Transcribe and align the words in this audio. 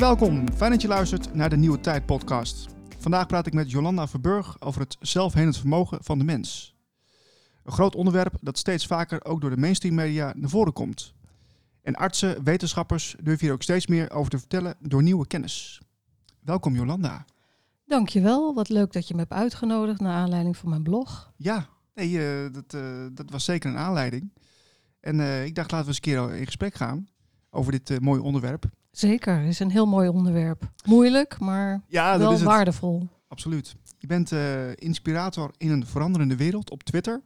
Welkom. 0.00 0.52
Fijn 0.52 0.70
dat 0.70 0.82
je 0.82 0.88
luistert 0.88 1.34
naar 1.34 1.50
de 1.50 1.56
Nieuwe 1.56 1.80
Tijd 1.80 2.06
podcast. 2.06 2.66
Vandaag 2.98 3.26
praat 3.26 3.46
ik 3.46 3.52
met 3.52 3.70
Jolanda 3.70 4.08
Verburg 4.08 4.60
over 4.60 4.80
het 4.80 4.96
zelfhelend 5.00 5.56
vermogen 5.56 6.04
van 6.04 6.18
de 6.18 6.24
mens. 6.24 6.76
Een 7.64 7.72
groot 7.72 7.94
onderwerp 7.94 8.34
dat 8.40 8.58
steeds 8.58 8.86
vaker 8.86 9.24
ook 9.24 9.40
door 9.40 9.50
de 9.50 9.56
mainstream 9.56 9.94
media 9.94 10.32
naar 10.36 10.48
voren 10.48 10.72
komt. 10.72 11.14
En 11.82 11.94
artsen, 11.94 12.44
wetenschappers 12.44 13.16
durven 13.22 13.44
hier 13.44 13.54
ook 13.54 13.62
steeds 13.62 13.86
meer 13.86 14.10
over 14.10 14.30
te 14.30 14.38
vertellen 14.38 14.74
door 14.78 15.02
nieuwe 15.02 15.26
kennis. 15.26 15.80
Welkom 16.40 16.74
Jolanda. 16.74 17.24
Dankjewel, 17.86 18.54
wat 18.54 18.68
leuk 18.68 18.92
dat 18.92 19.08
je 19.08 19.14
me 19.14 19.20
hebt 19.20 19.32
uitgenodigd 19.32 20.00
naar 20.00 20.14
aanleiding 20.14 20.56
van 20.56 20.68
mijn 20.68 20.82
blog. 20.82 21.32
Ja, 21.36 21.68
nee, 21.94 22.10
uh, 22.10 22.52
dat, 22.52 22.74
uh, 22.74 23.06
dat 23.12 23.30
was 23.30 23.44
zeker 23.44 23.70
een 23.70 23.78
aanleiding. 23.78 24.32
En 25.00 25.18
uh, 25.18 25.44
ik 25.44 25.54
dacht 25.54 25.70
laten 25.70 25.86
we 25.86 25.92
eens 25.92 26.06
een 26.06 26.28
keer 26.28 26.38
in 26.38 26.46
gesprek 26.46 26.74
gaan 26.74 27.08
over 27.50 27.72
dit 27.72 28.00
mooie 28.00 28.22
onderwerp. 28.22 28.70
Zeker, 28.90 29.42
is 29.42 29.60
een 29.60 29.70
heel 29.70 29.86
mooi 29.86 30.08
onderwerp. 30.08 30.70
Moeilijk, 30.84 31.38
maar 31.38 31.82
ja, 31.88 32.18
wel 32.18 32.38
waardevol. 32.38 33.08
Absoluut. 33.28 33.76
Je 33.98 34.06
bent 34.06 34.32
inspirator 34.74 35.50
in 35.56 35.70
een 35.70 35.86
veranderende 35.86 36.36
wereld 36.36 36.70
op 36.70 36.82
Twitter. 36.82 37.22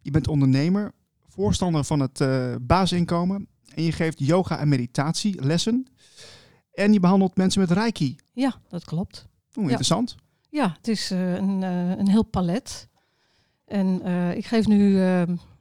Je 0.00 0.10
bent 0.10 0.28
ondernemer, 0.28 0.92
voorstander 1.28 1.84
van 1.84 2.00
het 2.00 2.22
basisinkomen 2.66 3.48
en 3.74 3.82
je 3.82 3.92
geeft 3.92 4.18
yoga 4.18 4.58
en 4.58 4.68
meditatie 4.68 5.44
lessen. 5.44 5.86
En 6.72 6.92
je 6.92 7.00
behandelt 7.00 7.36
mensen 7.36 7.60
met 7.60 7.70
reiki. 7.70 8.16
Ja, 8.32 8.54
dat 8.68 8.84
klopt. 8.84 9.26
Oeh, 9.56 9.66
interessant. 9.66 10.16
Ja, 10.50 10.74
het 10.76 10.88
is 10.88 11.12
uh, 11.12 11.34
een, 11.34 11.62
uh, 11.62 11.90
een 11.90 12.08
heel 12.08 12.24
palet. 12.24 12.88
En 13.64 14.00
uh, 14.04 14.36
ik 14.36 14.46
geef 14.46 14.66
nu 14.66 15.00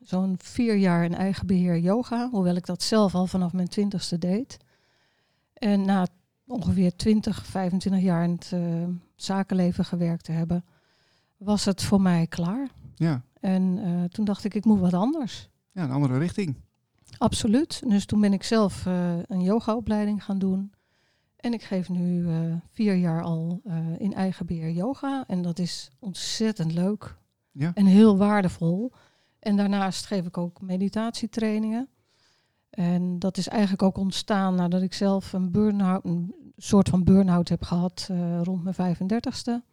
zo'n 0.01 0.35
vier 0.41 0.75
jaar 0.75 1.03
in 1.03 1.15
eigen 1.15 1.47
beheer 1.47 1.79
yoga, 1.79 2.29
hoewel 2.29 2.55
ik 2.55 2.65
dat 2.65 2.83
zelf 2.83 3.15
al 3.15 3.27
vanaf 3.27 3.53
mijn 3.53 3.67
twintigste 3.67 4.17
deed. 4.17 4.57
En 5.57 5.85
na 5.85 6.07
ongeveer 6.47 6.95
20, 6.95 7.45
25 7.45 8.01
jaar 8.01 8.23
in 8.23 8.31
het 8.31 8.55
zakenleven 9.15 9.85
gewerkt 9.85 10.23
te 10.23 10.31
hebben, 10.31 10.65
was 11.37 11.65
het 11.65 11.83
voor 11.83 12.01
mij 12.01 12.27
klaar. 12.27 12.69
Ja. 12.95 13.21
En 13.39 13.79
toen 14.11 14.25
dacht 14.25 14.43
ik, 14.43 14.53
ik 14.53 14.65
moet 14.65 14.79
wat 14.79 14.93
anders. 14.93 15.49
Ja, 15.71 15.83
een 15.83 15.91
andere 15.91 16.17
richting. 16.17 16.55
Absoluut. 17.17 17.89
Dus 17.89 18.05
toen 18.05 18.21
ben 18.21 18.33
ik 18.33 18.43
zelf 18.43 18.85
een 19.27 19.41
yogaopleiding 19.41 20.23
gaan 20.23 20.39
doen. 20.39 20.71
En 21.35 21.53
ik 21.53 21.63
geef 21.63 21.89
nu 21.89 22.27
vier 22.71 22.95
jaar 22.95 23.23
al 23.23 23.61
in 23.97 24.13
eigen 24.13 24.45
beheer 24.45 24.71
yoga. 24.71 25.23
En 25.27 25.41
dat 25.41 25.59
is 25.59 25.89
ontzettend 25.99 26.73
leuk 26.73 27.17
ja. 27.51 27.71
en 27.73 27.85
heel 27.85 28.17
waardevol. 28.17 28.91
En 29.39 29.57
daarnaast 29.57 30.05
geef 30.05 30.25
ik 30.25 30.37
ook 30.37 30.61
meditatietrainingen. 30.61 31.89
En 32.69 33.19
dat 33.19 33.37
is 33.37 33.47
eigenlijk 33.47 33.81
ook 33.81 33.97
ontstaan 33.97 34.55
nadat 34.55 34.81
ik 34.81 34.93
zelf 34.93 35.33
een 35.33 35.51
burn-out, 35.51 36.05
een 36.05 36.35
soort 36.57 36.89
van 36.89 37.03
burn-out 37.03 37.49
heb 37.49 37.63
gehad 37.63 38.07
uh, 38.11 38.41
rond 38.43 38.63
mijn 38.63 38.95
35ste. 38.95 39.65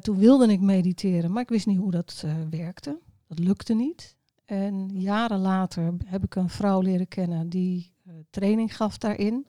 toen 0.00 0.16
wilde 0.16 0.52
ik 0.52 0.60
mediteren, 0.60 1.32
maar 1.32 1.42
ik 1.42 1.48
wist 1.48 1.66
niet 1.66 1.78
hoe 1.78 1.90
dat 1.90 2.24
werkte. 2.50 2.98
Dat 3.28 3.38
lukte 3.38 3.74
niet. 3.74 4.16
En 4.44 5.00
jaren 5.00 5.38
later 5.38 5.94
heb 6.04 6.24
ik 6.24 6.34
een 6.34 6.48
vrouw 6.48 6.80
leren 6.80 7.08
kennen 7.08 7.48
die 7.48 7.92
training 8.30 8.76
gaf 8.76 8.98
daarin. 8.98 9.46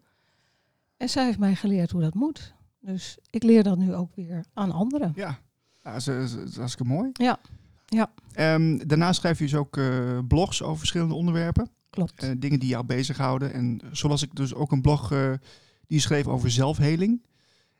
En 0.97 1.09
zij 1.09 1.25
heeft 1.25 1.39
mij 1.39 1.55
geleerd 1.55 1.91
hoe 1.91 2.01
dat 2.01 2.13
moet. 2.13 2.53
Dus 2.79 3.17
ik 3.29 3.43
leer 3.43 3.63
dat 3.63 3.77
nu 3.77 3.95
ook 3.95 4.15
weer 4.15 4.45
aan 4.53 4.71
anderen. 4.71 5.11
Ja, 5.15 5.39
ja 5.83 5.91
dat, 5.91 6.07
is, 6.07 6.33
dat 6.35 6.47
is 6.47 6.57
hartstikke 6.57 6.93
mooi. 6.93 7.09
Ja. 7.13 7.39
ja. 7.85 8.11
Um, 8.53 8.87
daarnaast 8.87 9.19
schrijf 9.19 9.37
je 9.37 9.43
dus 9.43 9.55
ook 9.55 9.79
blogs 10.27 10.63
over 10.63 10.77
verschillende 10.77 11.13
onderwerpen. 11.13 11.69
Klopt. 11.95 12.23
Uh, 12.23 12.31
dingen 12.37 12.59
die 12.59 12.69
jou 12.69 12.85
bezighouden. 12.85 13.53
En 13.53 13.81
zoals 13.91 14.21
ik 14.21 14.35
dus 14.35 14.53
ook 14.53 14.71
een 14.71 14.81
blog 14.81 15.11
uh, 15.11 15.31
die 15.87 15.99
schreef 15.99 16.27
over 16.27 16.51
zelfheling. 16.51 17.25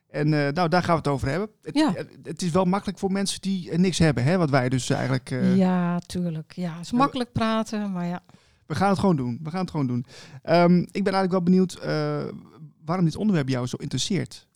En 0.06 0.28
nou, 0.28 0.68
daar 0.68 0.82
gaan 0.82 0.94
we 0.94 1.00
het 1.00 1.08
over 1.08 1.28
hebben. 1.28 1.48
Het, 1.62 1.74
ja. 1.74 1.92
het 2.22 2.42
is 2.42 2.50
wel 2.50 2.64
makkelijk 2.64 2.98
voor 2.98 3.12
mensen 3.12 3.40
die 3.40 3.78
niks 3.78 3.98
hebben, 3.98 4.24
hè? 4.24 4.36
Wat 4.36 4.50
wij 4.50 4.68
dus 4.68 4.90
eigenlijk... 4.90 5.28
ja, 5.54 5.98
tuurlijk. 5.98 6.52
Ja, 6.52 6.76
het 6.76 6.84
is 6.84 6.92
makkelijk 6.92 7.32
praten, 7.32 7.92
maar 7.92 8.06
ja. 8.06 8.22
We 8.66 8.74
gaan 8.74 8.90
het 8.90 8.98
gewoon 8.98 9.16
doen. 9.16 9.38
We 9.42 9.50
gaan 9.50 9.60
het 9.60 9.70
gewoon 9.70 9.86
doen. 9.86 10.06
Um, 10.44 10.78
ik 10.78 11.04
ben 11.04 11.12
eigenlijk 11.12 11.32
wel 11.32 11.42
benieuwd 11.42 11.78
waarom 12.84 13.04
dit 13.04 13.16
onderwerp 13.16 13.48
jou 13.48 13.66
zo 13.66 13.76
interesseert. 13.76 14.46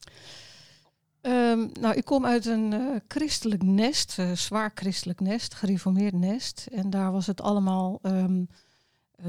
Um, 1.22 1.70
nou, 1.80 1.94
ik 1.94 2.04
kom 2.04 2.26
uit 2.26 2.46
een 2.46 2.72
uh, 2.72 2.96
christelijk 3.08 3.62
nest, 3.62 4.16
uh, 4.20 4.32
zwaar 4.32 4.70
christelijk 4.74 5.20
nest, 5.20 5.54
gereformeerd 5.54 6.14
nest. 6.14 6.68
En 6.72 6.90
daar 6.90 7.12
was 7.12 7.26
het 7.26 7.40
allemaal 7.40 7.98
um, 8.02 8.48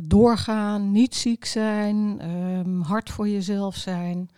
doorgaan, 0.04 0.92
niet 0.92 1.16
ziek 1.16 1.46
zijn, 1.46 2.30
um, 2.30 2.82
hard 2.82 3.10
voor 3.10 3.30
jezelf 3.30 3.76
zijn. 3.76 4.30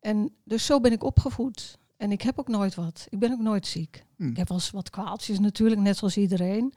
en 0.00 0.34
dus 0.44 0.66
zo 0.66 0.80
ben 0.80 0.92
ik 0.92 1.04
opgevoed. 1.04 1.78
En 1.96 2.12
ik 2.12 2.22
heb 2.22 2.38
ook 2.38 2.48
nooit 2.48 2.74
wat. 2.74 3.06
Ik 3.08 3.18
ben 3.18 3.32
ook 3.32 3.40
nooit 3.40 3.66
ziek. 3.66 4.04
Hmm. 4.16 4.30
Ik 4.30 4.36
heb 4.36 4.48
wel 4.48 4.56
eens 4.56 4.70
wat 4.70 4.90
kwaaltjes 4.90 5.38
natuurlijk, 5.38 5.80
net 5.80 5.96
zoals 5.96 6.16
iedereen. 6.16 6.74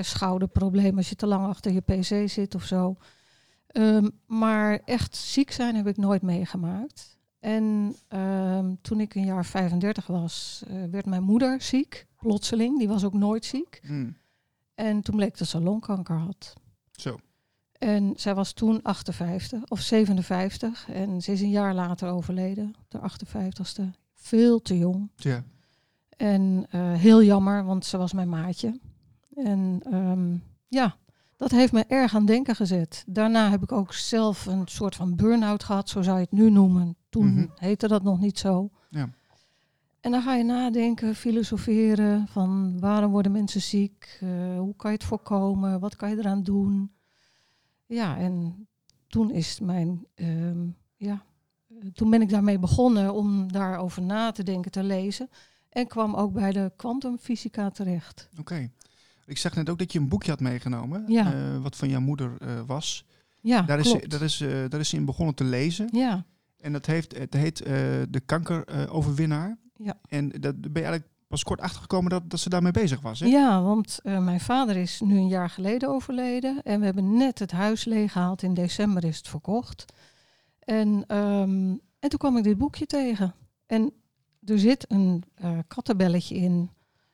schouderproblemen 0.00 0.96
als 0.96 1.08
je 1.08 1.14
te 1.14 1.26
lang 1.26 1.46
achter 1.46 1.72
je 1.72 1.80
pc 1.80 2.30
zit 2.30 2.54
of 2.54 2.64
zo. 2.64 2.96
Um, 3.76 4.10
maar 4.26 4.80
echt 4.84 5.16
ziek 5.16 5.50
zijn 5.50 5.74
heb 5.74 5.86
ik 5.86 5.96
nooit 5.96 6.22
meegemaakt. 6.22 7.18
En 7.40 7.96
um, 8.08 8.78
toen 8.80 9.00
ik 9.00 9.14
een 9.14 9.24
jaar 9.24 9.44
35 9.44 10.06
was, 10.06 10.62
uh, 10.68 10.84
werd 10.90 11.06
mijn 11.06 11.22
moeder 11.22 11.62
ziek, 11.62 12.06
plotseling. 12.18 12.78
Die 12.78 12.88
was 12.88 13.04
ook 13.04 13.12
nooit 13.12 13.44
ziek. 13.44 13.80
Hmm. 13.82 14.16
En 14.74 15.02
toen 15.02 15.16
bleek 15.16 15.38
dat 15.38 15.48
ze 15.48 15.60
longkanker 15.60 16.16
had. 16.16 16.52
Zo. 16.90 17.18
En 17.78 18.12
zij 18.16 18.34
was 18.34 18.52
toen 18.52 18.82
58 18.82 19.64
of 19.68 19.80
57 19.80 20.88
en 20.90 21.22
ze 21.22 21.32
is 21.32 21.40
een 21.40 21.50
jaar 21.50 21.74
later 21.74 22.08
overleden, 22.08 22.74
op 22.80 22.90
de 22.90 22.98
58ste. 22.98 23.82
Veel 24.14 24.62
te 24.62 24.78
jong. 24.78 25.10
Ja. 25.16 25.44
En 26.16 26.66
uh, 26.74 26.92
heel 26.92 27.22
jammer, 27.22 27.64
want 27.64 27.84
ze 27.84 27.96
was 27.96 28.12
mijn 28.12 28.28
maatje. 28.28 28.80
En 29.34 29.82
um, 29.92 30.42
ja, 30.68 30.96
dat 31.36 31.50
heeft 31.50 31.72
me 31.72 31.84
erg 31.88 32.14
aan 32.14 32.26
denken 32.26 32.56
gezet. 32.56 33.04
Daarna 33.06 33.50
heb 33.50 33.62
ik 33.62 33.72
ook 33.72 33.92
zelf 33.92 34.46
een 34.46 34.66
soort 34.66 34.94
van 34.94 35.16
burn-out 35.16 35.64
gehad, 35.64 35.88
zo 35.88 36.02
zou 36.02 36.16
je 36.16 36.22
het 36.22 36.32
nu 36.32 36.50
noemen. 36.50 36.96
Toen 37.08 37.34
mm 37.34 37.50
heette 37.54 37.88
dat 37.88 38.02
nog 38.02 38.20
niet 38.20 38.38
zo. 38.38 38.70
Ja. 38.90 39.08
En 40.04 40.10
dan 40.10 40.22
ga 40.22 40.34
je 40.34 40.44
nadenken, 40.44 41.14
filosoferen 41.14 42.26
van 42.28 42.80
waarom 42.80 43.10
worden 43.10 43.32
mensen 43.32 43.60
ziek? 43.60 44.18
Uh, 44.22 44.58
hoe 44.58 44.76
kan 44.76 44.90
je 44.90 44.96
het 44.96 45.06
voorkomen? 45.06 45.80
Wat 45.80 45.96
kan 45.96 46.10
je 46.10 46.16
eraan 46.18 46.42
doen? 46.42 46.92
Ja, 47.86 48.18
en 48.18 48.66
toen 49.06 49.30
is 49.30 49.60
mijn, 49.60 50.06
uh, 50.14 50.68
ja, 50.96 51.24
toen 51.92 52.10
ben 52.10 52.22
ik 52.22 52.28
daarmee 52.28 52.58
begonnen 52.58 53.14
om 53.14 53.52
daarover 53.52 54.02
na 54.02 54.30
te 54.30 54.42
denken, 54.42 54.70
te 54.70 54.82
lezen. 54.82 55.28
En 55.68 55.86
kwam 55.86 56.14
ook 56.14 56.32
bij 56.32 56.52
de 56.52 56.72
kwantumfysica 56.76 57.70
terecht. 57.70 58.28
Oké. 58.38 58.70
Ik 59.26 59.38
zag 59.38 59.54
net 59.54 59.70
ook 59.70 59.78
dat 59.78 59.92
je 59.92 59.98
een 59.98 60.08
boekje 60.08 60.30
had 60.30 60.40
meegenomen, 60.40 61.04
ja. 61.06 61.34
uh, 61.34 61.62
wat 61.62 61.76
van 61.76 61.88
jouw 61.88 62.00
moeder 62.00 62.36
uh, 62.42 62.60
was. 62.66 63.06
Ja, 63.40 63.62
daar 63.62 63.80
klopt. 63.80 64.02
is, 64.02 64.08
daar, 64.08 64.22
is, 64.22 64.38
daar 64.70 64.80
is 64.80 64.88
ze 64.88 64.96
in 64.96 65.04
begonnen 65.04 65.34
te 65.34 65.44
lezen. 65.44 65.88
Ja. 65.92 66.24
En 66.56 66.72
dat 66.72 66.86
heeft, 66.86 67.18
het 67.18 67.34
heet 67.34 67.56
De 68.10 68.22
Kankeroverwinnaar. 68.26 69.62
Ja. 69.76 69.98
En 70.08 70.28
dat 70.28 70.60
ben 70.60 70.72
je 70.72 70.88
eigenlijk 70.88 71.08
pas 71.28 71.42
kort 71.42 71.60
achtergekomen 71.60 72.10
dat, 72.10 72.30
dat 72.30 72.40
ze 72.40 72.48
daarmee 72.48 72.72
bezig 72.72 73.00
was. 73.00 73.20
Hè? 73.20 73.26
Ja, 73.26 73.62
want 73.62 74.00
mijn 74.02 74.40
vader 74.40 74.76
is 74.76 75.00
nu 75.00 75.16
een 75.16 75.28
jaar 75.28 75.50
geleden 75.50 75.88
overleden. 75.88 76.62
En 76.62 76.78
we 76.78 76.84
hebben 76.84 77.16
net 77.16 77.38
het 77.38 77.52
huis 77.52 77.84
leeggehaald. 77.84 78.42
In 78.42 78.54
december 78.54 79.04
is 79.04 79.16
het 79.16 79.28
verkocht. 79.28 79.84
En, 80.58 81.16
um, 81.16 81.80
en 81.98 82.08
toen 82.08 82.18
kwam 82.18 82.36
ik 82.36 82.44
dit 82.44 82.58
boekje 82.58 82.86
tegen. 82.86 83.34
En 83.66 83.92
er 84.44 84.58
zit 84.58 84.84
een 84.88 85.24
kattenbelletje 85.66 86.34
in 86.34 86.70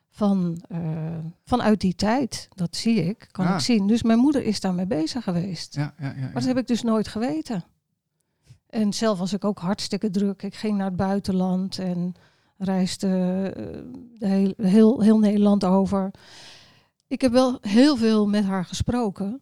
van, 0.09 0.63
uh, 0.71 0.79
vanuit 1.45 1.81
die 1.81 1.95
tijd. 1.95 2.47
Dat 2.55 2.75
zie 2.75 3.03
ik, 3.03 3.27
kan 3.31 3.53
ik 3.53 3.59
zien. 3.59 3.87
Dus 3.87 4.03
mijn 4.03 4.19
moeder 4.19 4.43
is 4.43 4.59
daarmee 4.59 4.87
bezig 4.87 5.23
geweest. 5.23 5.75
Ja, 5.75 5.93
ja, 5.97 6.07
ja, 6.07 6.21
maar 6.21 6.33
dat 6.33 6.43
heb 6.43 6.57
ik 6.57 6.67
dus 6.67 6.81
nooit 6.81 7.07
geweten. 7.07 7.63
En 8.69 8.93
zelf 8.93 9.19
was 9.19 9.33
ik 9.33 9.45
ook 9.45 9.59
hartstikke 9.59 10.09
druk. 10.09 10.41
Ik 10.41 10.55
ging 10.55 10.77
naar 10.77 10.87
het 10.87 10.95
buitenland 10.95 11.79
en 11.79 12.13
reisde 12.63 13.53
uh, 13.57 14.29
heel, 14.29 14.53
heel, 14.57 15.01
heel 15.01 15.19
Nederland 15.19 15.65
over. 15.65 16.11
Ik 17.07 17.21
heb 17.21 17.31
wel 17.31 17.57
heel 17.61 17.97
veel 17.97 18.27
met 18.27 18.43
haar 18.43 18.65
gesproken, 18.65 19.39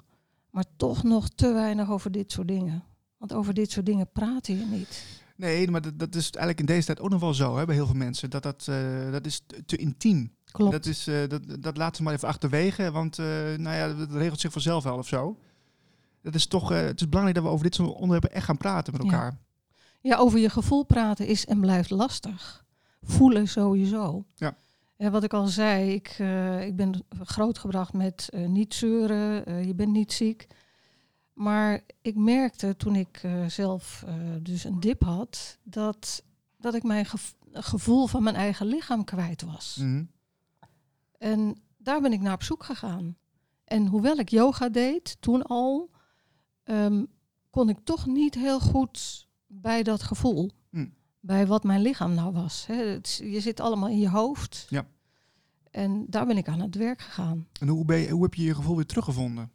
maar 0.50 0.66
toch 0.77 1.04
nog 1.04 1.30
te 1.30 1.54
weinig 1.54 1.89
over 1.89 2.12
dit 2.12 2.31
soort 2.31 2.48
dingen. 2.48 2.83
Want 3.18 3.33
over 3.33 3.54
dit 3.54 3.71
soort 3.71 3.86
dingen 3.86 4.10
praat 4.12 4.48
je 4.48 4.54
niet. 4.54 5.06
Nee, 5.36 5.71
maar 5.71 5.81
dat, 5.81 6.00
dat 6.00 6.16
is 6.16 6.24
eigenlijk 6.24 6.60
in 6.60 6.66
deze 6.66 6.86
tijd 6.86 7.00
ook 7.00 7.10
nog 7.10 7.19
wel 7.19 7.33
zo 7.33 7.57
hè, 7.57 7.66
bij 7.66 7.75
heel 7.75 7.86
veel 7.86 7.95
mensen. 7.95 8.30
Dat, 8.30 8.44
dat, 8.44 8.68
uh, 8.69 9.12
dat 9.12 9.25
is 9.25 9.42
te 9.66 9.75
intiem. 9.77 10.31
Klopt. 10.51 10.71
Dat, 10.71 10.86
is, 10.86 11.07
uh, 11.07 11.27
dat, 11.27 11.42
dat 11.60 11.77
laten 11.77 11.95
ze 11.95 12.04
maar 12.04 12.13
even 12.13 12.27
achterwege, 12.27 12.92
want 12.92 13.18
uh, 13.18 13.25
nou 13.57 13.75
ja, 13.75 13.94
dat 13.94 14.12
regelt 14.12 14.39
zich 14.39 14.51
vanzelf 14.51 14.83
wel 14.83 14.98
of 14.98 15.07
zo. 15.07 15.38
Dat 16.21 16.36
is 16.36 16.48
toch, 16.48 16.69
het 16.69 17.01
is 17.01 17.10
belangrijk 17.10 17.38
dat 17.38 17.45
we 17.48 17.54
over 17.54 17.63
dit 17.63 17.75
soort 17.75 17.94
onderwerpen 17.94 18.31
echt 18.31 18.45
gaan 18.45 18.57
praten 18.57 18.94
met 18.94 19.01
elkaar. 19.01 19.31
Ja. 20.01 20.10
ja, 20.12 20.18
over 20.18 20.39
je 20.39 20.50
gevoel 20.50 20.83
praten 20.83 21.27
is 21.27 21.45
en 21.45 21.60
blijft 21.60 21.89
lastig. 21.89 22.66
Voelen 23.01 23.48
sowieso. 23.48 24.25
Ja. 24.36 24.57
En 24.96 25.12
wat 25.12 25.24
ik 25.24 25.34
al 25.34 25.48
zei, 25.48 25.94
ik, 25.94 26.10
ik 26.68 26.75
ben 26.75 27.04
grootgebracht 27.24 27.94
met 27.94 28.30
niet 28.48 28.74
zeuren, 28.74 29.68
je 29.68 29.75
bent 29.75 29.92
niet 29.92 30.13
ziek. 30.13 30.48
Maar 31.40 31.81
ik 32.01 32.16
merkte 32.16 32.75
toen 32.75 32.96
ik 32.96 33.19
eh, 33.24 33.46
zelf 33.46 34.04
eh, 34.07 34.13
dus 34.42 34.63
een 34.63 34.80
dip 34.80 35.04
had, 35.04 35.57
dat, 35.63 36.24
dat 36.57 36.74
ik 36.74 36.84
mijn 36.84 37.06
gev- 37.06 37.31
gevoel 37.51 38.07
van 38.07 38.24
mijn 38.24 38.36
eigen 38.36 38.66
lichaam 38.66 39.04
kwijt 39.04 39.42
was. 39.42 39.78
Mhm. 39.80 40.04
En 41.18 41.62
daar 41.78 42.02
ben 42.02 42.13
ik 42.13 42.22
naar 42.22 42.34
op 42.34 42.44
zoek 42.44 42.63
gegaan. 42.63 43.18
En 43.63 43.88
hoewel 43.88 44.18
ik 44.18 44.30
yoga 44.30 44.69
deed, 44.69 45.18
toen 45.19 45.42
al, 45.44 45.90
ehm, 46.63 47.06
kon 47.50 47.69
ik 47.69 47.78
toch 47.84 48.06
niet 48.06 48.36
heel 48.36 48.60
goed 48.60 49.28
bij 49.48 49.84
dat 49.84 50.04
gevoel. 50.04 50.50
Hm. 50.69 50.88
Bij 51.19 51.48
wat 51.48 51.63
mijn 51.63 51.81
lichaam 51.81 52.13
nou 52.13 52.33
was. 52.33 52.66
Hè. 52.66 52.74
Het 52.74 53.21
je 53.24 53.39
zit 53.39 53.60
allemaal 53.60 53.89
in 53.89 54.00
je 54.00 54.10
hoofd. 54.10 54.66
Ja. 54.69 54.88
En 55.71 56.06
daar 56.07 56.25
ben 56.25 56.38
ik 56.38 56.48
aan 56.48 56.60
het 56.60 56.75
werk 56.75 57.01
gegaan. 57.01 57.48
En 57.60 57.68
hoe, 57.68 57.86
ben 57.86 57.98
je, 57.98 58.10
hoe 58.10 58.24
heb 58.24 58.33
je 58.33 58.44
je 58.44 58.56
gevoel 58.56 58.75
weer 58.75 58.86
teruggevonden? 58.86 59.51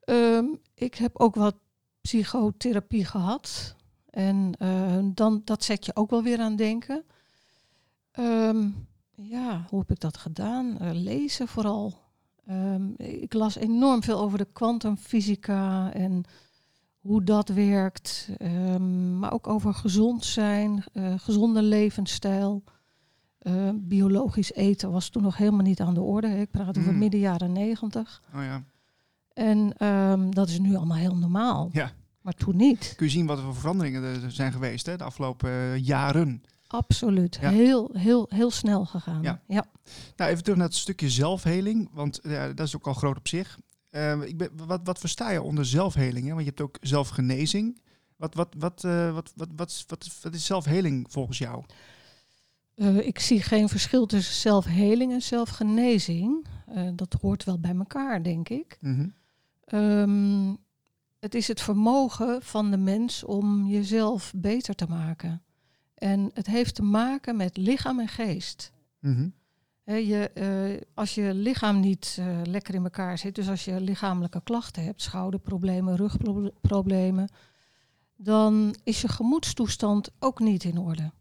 Ehm, 0.00 0.44
ik 0.74 0.94
heb 0.94 1.18
ook 1.18 1.34
wat 1.34 1.56
psychotherapie 2.00 3.04
gehad. 3.04 3.74
En 4.10 4.54
eh, 4.58 4.98
dan, 5.04 5.42
dat 5.44 5.64
zet 5.64 5.84
je 5.86 5.96
ook 5.96 6.10
wel 6.10 6.22
weer 6.22 6.38
aan 6.38 6.56
denken. 6.56 7.04
Ehm, 8.10 8.68
ja, 9.14 9.66
hoe 9.68 9.78
heb 9.78 9.90
ik 9.90 10.00
dat 10.00 10.16
gedaan? 10.16 10.78
Eh, 10.78 10.90
lezen 10.92 11.48
vooral. 11.48 11.98
Ehm, 12.46 12.92
ik 12.96 13.32
las 13.32 13.56
enorm 13.56 14.02
veel 14.02 14.18
over 14.18 14.38
de 14.38 14.48
kwantumfysica 14.52 15.92
en 15.92 16.24
hoe 17.04 17.24
dat 17.24 17.48
werkt. 17.48 18.28
Ehm, 18.38 19.18
maar 19.18 19.32
ook 19.32 19.46
over 19.46 19.74
gezond 19.74 20.24
zijn, 20.24 20.84
eh, 20.92 21.14
gezonde 21.16 21.62
levensstijl. 21.62 22.62
Eh, 23.38 23.68
biologisch 23.74 24.52
eten 24.52 24.90
was 24.90 25.08
toen 25.08 25.22
nog 25.22 25.36
helemaal 25.36 25.64
niet 25.64 25.80
aan 25.80 25.94
de 25.94 26.00
orde. 26.00 26.28
hè. 26.28 26.40
Ik 26.40 26.50
praat 26.50 26.78
over 26.78 26.92
Mm. 26.92 26.98
midden 26.98 27.20
jaren 27.20 27.52
negentig. 27.52 28.22
Oh 28.34 28.42
ja. 28.42 28.64
En 29.32 29.72
ehm, 29.76 30.30
dat 30.30 30.48
is 30.48 30.58
nu 30.58 30.74
allemaal 30.76 30.96
heel 30.96 31.16
normaal. 31.16 31.68
Ja. 31.72 31.92
Maar 32.20 32.32
toen 32.32 32.56
niet. 32.56 32.92
Kun 32.96 33.06
je 33.06 33.12
zien 33.12 33.26
wat 33.26 33.38
er 33.38 33.44
voor 33.44 33.54
veranderingen 33.56 34.02
er 34.02 34.30
zijn 34.30 34.52
geweest 34.52 34.86
hè, 34.86 34.96
de 34.96 35.04
afgelopen 35.04 35.50
eh, 35.50 35.76
jaren? 35.84 36.42
Absoluut. 36.66 37.38
Ja. 37.40 37.50
Heel, 37.50 37.90
heel, 37.92 38.26
heel 38.28 38.50
snel 38.50 38.84
gegaan. 38.84 39.22
Ja. 39.22 39.40
ja. 39.46 39.64
Nou, 40.16 40.30
even 40.30 40.42
terug 40.42 40.58
naar 40.58 40.66
het 40.66 40.76
stukje 40.76 41.10
zelfheling, 41.10 41.90
want 41.92 42.20
ja, 42.22 42.52
dat 42.52 42.66
is 42.66 42.76
ook 42.76 42.86
al 42.86 42.94
groot 42.94 43.16
op 43.16 43.28
zich. 43.28 43.58
Eh, 43.94 44.22
ik 44.22 44.36
ben, 44.36 44.50
wat, 44.66 44.80
wat 44.84 44.98
versta 44.98 45.30
je 45.30 45.42
onder 45.42 45.66
zelfheling? 45.66 46.26
Hè? 46.26 46.32
Want 46.32 46.40
je 46.40 46.48
hebt 46.48 46.60
ook 46.60 46.76
zelfgenezing. 46.80 47.80
Wat, 48.16 48.34
wat, 48.34 48.54
wat, 48.58 48.84
eh, 48.84 49.14
wat, 49.14 49.32
wat, 49.36 49.48
wat, 49.56 49.84
wat, 49.86 50.18
wat 50.22 50.34
is 50.34 50.44
zelfheling 50.44 51.06
volgens 51.10 51.38
jou? 51.38 51.64
Eh, 52.74 53.06
ik 53.06 53.18
zie 53.18 53.42
geen 53.42 53.68
verschil 53.68 54.06
tussen 54.06 54.34
zelfheling 54.34 55.12
en 55.12 55.22
zelfgenezing. 55.22 56.46
Eh, 56.66 56.88
dat 56.94 57.16
hoort 57.20 57.44
wel 57.44 57.58
bij 57.58 57.74
elkaar, 57.74 58.22
denk 58.22 58.48
ik. 58.48 58.78
Mhm. 58.80 59.08
Ehm, 59.64 60.54
het 61.18 61.34
is 61.34 61.48
het 61.48 61.60
vermogen 61.60 62.42
van 62.42 62.70
de 62.70 62.76
mens 62.76 63.24
om 63.24 63.66
jezelf 63.66 64.32
beter 64.36 64.74
te 64.74 64.86
maken. 64.88 65.42
En 65.94 66.30
het 66.32 66.46
heeft 66.46 66.74
te 66.74 66.82
maken 66.82 67.36
met 67.36 67.56
lichaam 67.56 68.00
en 68.00 68.08
geest. 68.08 68.72
Mhm. 69.00 69.28
Eh, 69.84 70.80
als 70.94 71.14
je 71.14 71.34
lichaam 71.34 71.80
niet 71.80 72.16
eh, 72.18 72.40
lekker 72.44 72.74
in 72.74 72.84
elkaar 72.84 73.18
zit, 73.18 73.34
dus 73.34 73.48
als 73.48 73.64
je 73.64 73.80
lichamelijke 73.80 74.40
klachten 74.42 74.84
hebt, 74.84 75.02
schouderproblemen, 75.02 75.96
rugproblemen, 75.96 77.28
dan 78.16 78.74
is 78.84 79.00
je 79.00 79.08
gemoedstoestand 79.08 80.10
ook 80.18 80.40
niet 80.40 80.64
in 80.64 80.78
orde. 80.78 81.12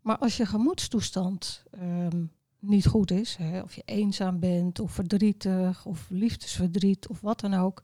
Maar 0.00 0.18
als 0.18 0.36
je 0.36 0.46
gemoedstoestand 0.46 1.64
ehm, 1.70 2.24
niet 2.58 2.86
goed 2.86 3.10
is, 3.10 3.38
of 3.64 3.74
je 3.74 3.82
eenzaam 3.84 4.38
bent, 4.38 4.80
of 4.80 4.92
verdrietig, 4.92 5.86
of 5.86 6.06
liefdesverdriet, 6.10 7.08
of 7.08 7.20
wat 7.20 7.40
dan 7.40 7.54
ook, 7.54 7.82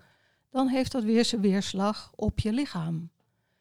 dan 0.50 0.68
heeft 0.68 0.92
dat 0.92 1.04
weer 1.04 1.24
zijn 1.24 1.40
weerslag 1.40 2.12
op 2.14 2.40
je 2.40 2.52
lichaam. 2.52 3.10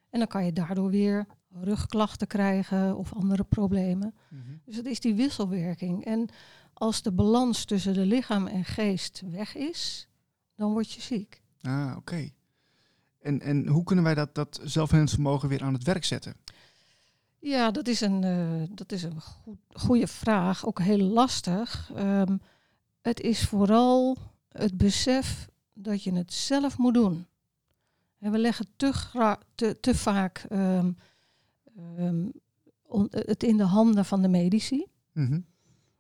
En 0.10 0.20
dan 0.20 0.28
kan 0.28 0.46
je 0.46 0.54
daardoor 0.54 0.90
weer 0.90 1.28
rugklachten 1.62 2.28
krijgen 2.28 2.98
of 2.98 3.14
andere 3.14 3.44
problemen. 3.44 4.16
Mhm. 4.30 4.42
Dus 4.66 4.76
het 4.76 4.86
is 4.86 5.00
die 5.00 5.16
wisselwerking. 5.16 6.06
En 6.06 6.30
als 6.74 7.02
de 7.02 7.12
balans 7.12 7.66
tussen 7.66 7.94
de 7.94 8.06
lichaam 8.06 8.48
en 8.48 8.66
geest 8.66 9.24
weg 9.26 9.56
is, 9.56 10.08
dan 10.56 10.72
word 10.72 10.92
je 10.92 11.02
ziek. 11.02 11.42
Ah, 11.62 11.94
oké. 11.98 12.30
En, 13.20 13.42
en 13.42 13.68
hoe 13.68 13.84
kunnen 13.84 14.04
wij 14.04 14.16
dat, 14.16 14.36
dat 14.36 14.60
weer 15.50 15.64
aan 15.64 15.74
het 15.74 15.84
werk 15.84 16.04
zetten? 16.04 16.36
Ja, 17.40 17.72
dat 17.72 17.88
is 17.88 18.02
een, 18.02 18.24
eh, 18.24 18.76
dat 18.76 18.92
is 18.92 19.04
een 19.04 19.22
goed, 19.22 19.58
goede 19.70 20.08
vraag. 20.08 20.66
Ook 20.66 20.80
heel 20.80 20.98
lastig. 20.98 21.92
Ehm, 21.96 22.38
het 23.02 23.22
is 23.22 23.44
vooral 23.44 24.18
het 24.50 24.78
besef 24.78 25.50
dat 25.74 26.04
je 26.04 26.14
het 26.14 26.34
zelf 26.34 26.78
moet 26.78 26.94
doen. 26.94 27.28
En 28.20 28.32
we 28.32 28.38
leggen 28.38 28.68
te, 28.76 29.38
te, 29.56 29.80
te 29.80 29.96
vaak 29.96 30.46
ehm, 30.50 30.92
ehm, 31.78 32.26
on- 32.88 33.08
het 33.10 33.44
in 33.44 33.58
de 33.58 33.64
handen 33.64 34.06
van 34.06 34.22
de 34.22 34.28
medici. 34.28 34.86
Mhm. 35.14 35.40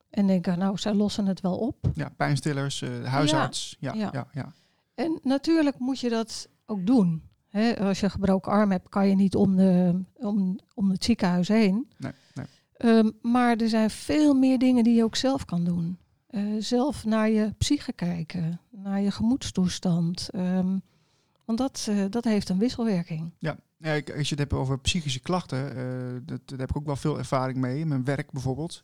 En 0.09 0.27
denken, 0.27 0.57
nou, 0.59 0.77
zij 0.77 0.93
lossen 0.93 1.25
het 1.25 1.41
wel 1.41 1.57
op. 1.57 1.75
Ja, 1.93 2.09
pijnstillers, 2.17 2.81
eh, 2.81 3.03
huisarts. 3.03 3.75
Ja, 3.79 3.93
ja. 3.93 4.09
Ja. 4.13 4.27
Ja, 4.33 4.53
En 4.95 5.19
natuurlijk 5.23 5.79
moet 5.79 5.99
je 5.99 6.09
dat 6.09 6.49
ook 6.65 6.85
doen. 6.85 7.23
Hè, 7.47 7.79
als 7.79 7.99
je 7.99 8.05
een 8.05 8.11
gebroken 8.11 8.51
arm 8.51 8.71
hebt, 8.71 8.89
kan 8.89 9.07
je 9.07 9.15
niet 9.15 9.35
om, 9.35 9.55
de, 9.55 10.01
om, 10.15 10.59
om 10.73 10.89
het 10.91 11.03
ziekenhuis 11.03 11.47
heen. 11.47 11.87
Nee, 11.97 12.11
nee. 12.33 12.45
Ehm, 12.77 13.11
maar 13.21 13.55
er 13.55 13.69
zijn 13.69 13.89
veel 13.89 14.33
meer 14.33 14.59
dingen 14.59 14.83
die 14.83 14.95
je 14.95 15.03
ook 15.03 15.15
zelf 15.15 15.45
kan 15.45 15.63
doen. 15.63 15.97
Eh, 16.27 16.41
zelf 16.59 17.05
naar 17.05 17.29
je 17.29 17.53
psyche 17.57 17.93
kijken, 17.93 18.59
naar 18.69 19.01
je 19.01 19.11
gemoedstoestand. 19.11 20.29
Ehm, 20.29 20.77
want 21.45 21.57
dat, 21.57 21.85
eh, 21.89 22.03
dat 22.09 22.23
heeft 22.23 22.49
een 22.49 22.57
wisselwerking. 22.59 23.31
Ja, 23.39 23.57
ja 23.85 23.93
als 24.17 24.29
je 24.29 24.35
het 24.35 24.39
hebt 24.39 24.53
over 24.53 24.79
psychische 24.79 25.19
klachten, 25.19 25.75
eh, 25.75 26.21
dat, 26.23 26.39
daar 26.45 26.59
heb 26.59 26.69
ik 26.69 26.77
ook 26.77 26.85
wel 26.85 26.95
veel 26.95 27.17
ervaring 27.17 27.57
mee. 27.57 27.79
In 27.79 27.87
mijn 27.87 28.03
werk 28.03 28.31
bijvoorbeeld. 28.31 28.83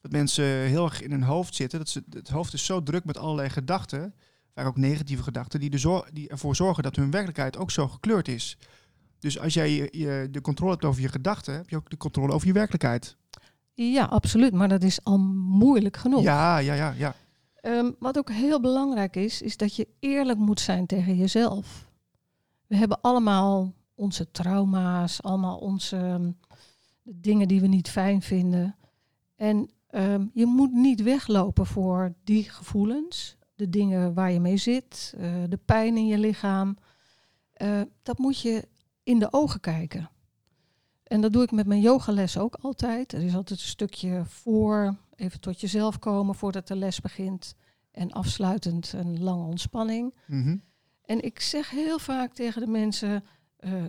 Dat 0.00 0.12
mensen 0.12 0.44
heel 0.44 0.84
erg 0.84 1.02
in 1.02 1.10
hun 1.10 1.22
hoofd 1.22 1.54
zitten. 1.54 1.78
Dat 1.78 1.88
ze, 1.88 2.04
het 2.10 2.28
hoofd 2.28 2.52
is 2.52 2.64
zo 2.64 2.82
druk 2.82 3.04
met 3.04 3.18
allerlei 3.18 3.48
gedachten, 3.48 4.14
vaak 4.54 4.66
ook 4.66 4.76
negatieve 4.76 5.22
gedachten, 5.22 5.60
die, 5.60 5.70
de 5.70 6.04
die 6.12 6.28
ervoor 6.28 6.56
zorgen 6.56 6.82
dat 6.82 6.96
hun 6.96 7.10
werkelijkheid 7.10 7.56
ook 7.56 7.70
zo 7.70 7.88
gekleurd 7.88 8.28
is. 8.28 8.58
Dus 9.18 9.38
als 9.38 9.54
jij 9.54 9.70
je, 9.70 9.88
je 9.90 10.28
de 10.30 10.40
controle 10.40 10.72
hebt 10.72 10.84
over 10.84 11.02
je 11.02 11.08
gedachten, 11.08 11.54
heb 11.54 11.68
je 11.68 11.76
ook 11.76 11.90
de 11.90 11.96
controle 11.96 12.32
over 12.32 12.46
je 12.46 12.52
werkelijkheid. 12.52 13.16
Ja, 13.74 14.04
absoluut. 14.04 14.52
Maar 14.52 14.68
dat 14.68 14.82
is 14.82 15.04
al 15.04 15.18
moeilijk 15.18 15.96
genoeg. 15.96 16.22
Ja, 16.22 16.58
ja, 16.58 16.74
ja, 16.74 16.94
ja. 16.96 17.14
Ehm, 17.54 17.90
wat 17.98 18.18
ook 18.18 18.30
heel 18.30 18.60
belangrijk 18.60 19.16
is, 19.16 19.42
is 19.42 19.56
dat 19.56 19.76
je 19.76 19.88
eerlijk 20.00 20.38
moet 20.38 20.60
zijn 20.60 20.86
tegen 20.86 21.16
jezelf. 21.16 21.88
We 22.66 22.76
hebben 22.76 23.00
allemaal 23.00 23.74
onze 23.96 24.30
trauma's, 24.30 25.22
allemaal 25.22 25.58
onze 25.58 25.96
ehm, 25.96 26.30
dingen 27.02 27.48
die 27.48 27.60
we 27.60 27.66
niet 27.66 27.90
fijn 27.90 28.22
vinden. 28.22 28.76
En 29.36 29.70
ehm, 29.86 30.26
je 30.32 30.46
moet 30.46 30.72
niet 30.72 31.02
weglopen 31.02 31.66
voor 31.66 32.14
die 32.24 32.50
gevoelens, 32.50 33.36
de 33.54 33.68
dingen 33.68 34.14
waar 34.14 34.32
je 34.32 34.40
mee 34.40 34.56
zit, 34.56 35.14
eh, 35.18 35.42
de 35.48 35.58
pijn 35.64 35.96
in 35.96 36.06
je 36.06 36.18
lichaam. 36.18 36.76
Eh, 37.52 37.80
dat 38.02 38.18
moet 38.18 38.40
je 38.40 38.68
in 39.02 39.18
de 39.18 39.32
ogen 39.32 39.60
kijken. 39.60 40.10
En 41.02 41.20
dat 41.20 41.32
doe 41.32 41.42
ik 41.42 41.50
met 41.50 41.66
mijn 41.66 41.80
yogales 41.80 42.38
ook 42.38 42.54
altijd. 42.54 43.12
Er 43.12 43.22
is 43.22 43.34
altijd 43.34 43.60
een 43.60 43.66
stukje 43.66 44.22
voor, 44.24 44.96
even 45.14 45.40
tot 45.40 45.60
jezelf 45.60 45.98
komen 45.98 46.34
voordat 46.34 46.68
de 46.68 46.76
les 46.76 47.00
begint. 47.00 47.54
En 47.90 48.12
afsluitend 48.12 48.92
een 48.92 49.22
lange 49.22 49.44
ontspanning. 49.44 50.14
Mhm. 50.26 50.56
En 51.04 51.22
ik 51.22 51.40
zeg 51.40 51.70
heel 51.70 51.98
vaak 51.98 52.34
tegen 52.34 52.60
de 52.60 52.70
mensen, 52.70 53.24
eh, 53.66 53.84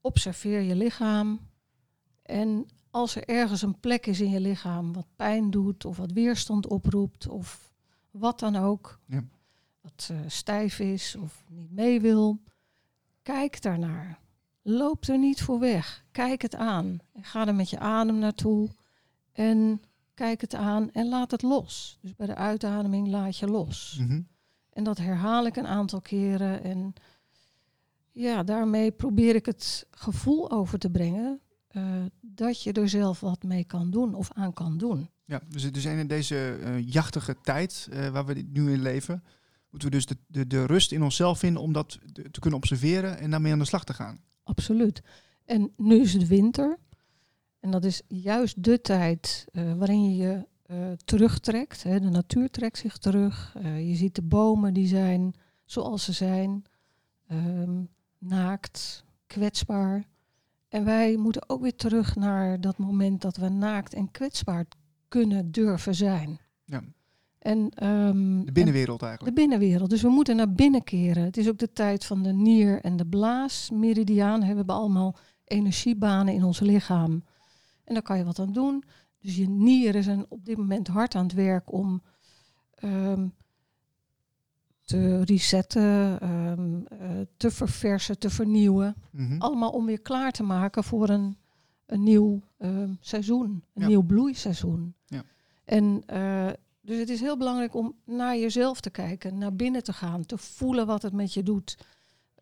observeer 0.00 0.60
je 0.60 0.74
lichaam. 0.76 1.40
En 2.22 2.66
als 2.90 3.16
er 3.16 3.28
ergens 3.28 3.62
een 3.62 3.80
plek 3.80 4.06
is 4.06 4.20
in 4.20 4.30
je 4.30 4.40
lichaam 4.40 4.92
wat 4.92 5.06
pijn 5.16 5.50
doet 5.50 5.84
of 5.84 5.96
wat 5.96 6.12
weerstand 6.12 6.66
oproept 6.66 7.28
of 7.28 7.72
wat 8.10 8.38
dan 8.38 8.56
ook, 8.56 9.00
Ja. 9.06 9.24
wat 9.80 10.08
eh, 10.10 10.16
stijf 10.26 10.78
is 10.78 11.16
of 11.16 11.44
niet 11.48 11.70
mee 11.72 12.00
wil, 12.00 12.40
kijk 13.22 13.62
daarnaar. 13.62 14.18
Loop 14.62 15.04
er 15.04 15.18
niet 15.18 15.42
voor 15.42 15.58
weg. 15.58 16.04
Kijk 16.12 16.42
het 16.42 16.54
aan. 16.54 16.98
En 17.12 17.24
ga 17.24 17.46
er 17.46 17.54
met 17.54 17.70
je 17.70 17.78
adem 17.78 18.18
naartoe. 18.18 18.68
En 19.32 19.82
kijk 20.14 20.40
het 20.40 20.54
aan 20.54 20.90
en 20.92 21.08
laat 21.08 21.30
het 21.30 21.42
los. 21.42 21.98
Dus 22.00 22.14
bij 22.14 22.26
de 22.26 22.34
uitademing 22.34 23.08
laat 23.08 23.36
je 23.38 23.46
los. 23.46 23.96
Mhm. 24.00 24.20
En 24.72 24.84
dat 24.84 24.98
herhaal 24.98 25.46
ik 25.46 25.56
een 25.56 25.66
aantal 25.66 26.00
keren. 26.00 26.62
En 26.62 26.94
ja, 28.14 28.42
daarmee 28.42 28.92
probeer 28.92 29.34
ik 29.34 29.46
het 29.46 29.86
gevoel 29.90 30.50
over 30.50 30.78
te 30.78 30.90
brengen 30.90 31.40
eh, 31.68 32.04
dat 32.20 32.62
je 32.62 32.72
er 32.72 32.88
zelf 32.88 33.20
wat 33.20 33.42
mee 33.42 33.64
kan 33.64 33.90
doen 33.90 34.14
of 34.14 34.30
aan 34.32 34.52
kan 34.52 34.78
doen. 34.78 35.08
Ja, 35.24 35.40
dus 35.48 35.64
is 35.64 35.84
in 35.84 36.06
deze 36.06 36.58
eh, 36.62 36.92
jachtige 36.92 37.36
tijd 37.42 37.88
eh, 37.90 38.08
waar 38.08 38.26
we 38.26 38.44
nu 38.48 38.72
in 38.72 38.82
leven, 38.82 39.24
moeten 39.70 39.90
we 39.90 39.94
dus 39.94 40.06
de, 40.06 40.16
de, 40.26 40.46
de 40.46 40.66
rust 40.66 40.92
in 40.92 41.02
onszelf 41.02 41.38
vinden 41.38 41.62
om 41.62 41.72
dat 41.72 41.98
te 42.30 42.40
kunnen 42.40 42.58
observeren 42.58 43.18
en 43.18 43.30
daarmee 43.30 43.52
aan 43.52 43.58
de 43.58 43.64
slag 43.64 43.84
te 43.84 43.94
gaan. 43.94 44.20
Absoluut. 44.42 45.02
En 45.44 45.72
nu 45.76 46.00
is 46.00 46.12
het 46.12 46.26
winter. 46.26 46.78
En 47.60 47.70
dat 47.70 47.84
is 47.84 48.02
juist 48.08 48.62
de 48.62 48.80
tijd 48.80 49.44
waarin 49.52 50.04
je 50.04 50.16
je 50.16 50.46
terugtrekt. 51.04 51.82
Hè. 51.82 52.00
De 52.00 52.08
natuur 52.08 52.50
trekt 52.50 52.78
zich 52.78 52.98
terug. 52.98 53.56
Je 53.62 53.94
ziet 53.94 54.14
de 54.14 54.22
bomen 54.22 54.74
die 54.74 54.86
zijn 54.86 55.34
zoals 55.64 56.04
ze 56.04 56.12
zijn. 56.12 56.64
ehm, 57.26 57.82
naakt, 58.24 59.04
kwetsbaar. 59.26 60.04
En 60.68 60.84
wij 60.84 61.16
moeten 61.16 61.48
ook 61.48 61.60
weer 61.60 61.76
terug 61.76 62.16
naar 62.16 62.60
dat 62.60 62.78
moment 62.78 63.22
dat 63.22 63.36
we 63.36 63.48
naakt 63.48 63.94
en 63.94 64.10
kwetsbaar 64.10 64.66
kunnen 65.08 65.50
durven 65.52 65.94
zijn. 65.94 66.38
Ja. 66.64 66.82
En, 67.38 67.68
ehm, 67.70 68.44
De 68.44 68.52
binnenwereld 68.52 69.00
de 69.00 69.06
eigenlijk. 69.06 69.36
binnenwereld. 69.36 69.90
Dus 69.90 70.02
we 70.02 70.08
moeten 70.08 70.36
naar 70.36 70.52
binnen 70.52 70.84
keren. 70.84 71.24
Het 71.24 71.36
is 71.36 71.48
ook 71.48 71.58
de 71.58 71.72
tijd 71.72 72.04
van 72.04 72.22
de 72.22 72.32
nier- 72.32 72.80
en 72.80 72.96
de 72.96 73.06
blaasmeridiaan. 73.06 74.40
We 74.40 74.46
hebben 74.46 74.74
allemaal 74.74 75.16
energiebanen 75.44 76.34
in 76.34 76.44
ons 76.44 76.60
lichaam. 76.60 77.24
En 77.84 77.94
daar 77.94 78.02
kan 78.02 78.18
je 78.18 78.24
wat 78.24 78.38
aan 78.38 78.52
doen. 78.52 78.84
Dus 79.20 79.36
je 79.36 79.48
nieren 79.48 80.02
zijn 80.02 80.24
op 80.28 80.44
dit 80.44 80.56
moment 80.56 80.88
hard 80.88 81.14
aan 81.14 81.24
het 81.24 81.34
werk 81.34 81.72
om 81.72 82.02
ehm, 82.74 83.26
te 84.84 85.24
resetten, 85.24 86.20
ehm, 86.20 86.76
eh, 87.00 87.08
te 87.36 87.50
verversen, 87.50 88.18
te 88.18 88.30
vernieuwen. 88.30 88.94
Mhm. 89.10 89.38
Allemaal 89.38 89.70
om 89.70 89.86
weer 89.86 90.00
klaar 90.00 90.30
te 90.32 90.42
maken 90.42 90.84
voor 90.84 91.08
een, 91.08 91.36
een 91.86 92.02
nieuw 92.02 92.40
ehm, 92.58 92.90
seizoen, 93.00 93.64
een 93.74 93.82
Ja. 93.82 93.86
nieuw 93.86 94.02
bloeiseizoen. 94.02 94.94
Ja. 95.06 95.22
En 95.64 96.02
eh, 96.06 96.48
dus 96.80 96.98
het 96.98 97.08
is 97.08 97.20
heel 97.20 97.36
belangrijk 97.36 97.74
om 97.74 97.94
naar 98.04 98.36
jezelf 98.36 98.80
te 98.80 98.90
kijken, 98.90 99.38
naar 99.38 99.54
binnen 99.54 99.82
te 99.82 99.92
gaan, 99.92 100.26
te 100.26 100.38
voelen 100.38 100.86
wat 100.86 101.02
het 101.02 101.12
met 101.12 101.34
je 101.34 101.42
doet. 101.42 101.78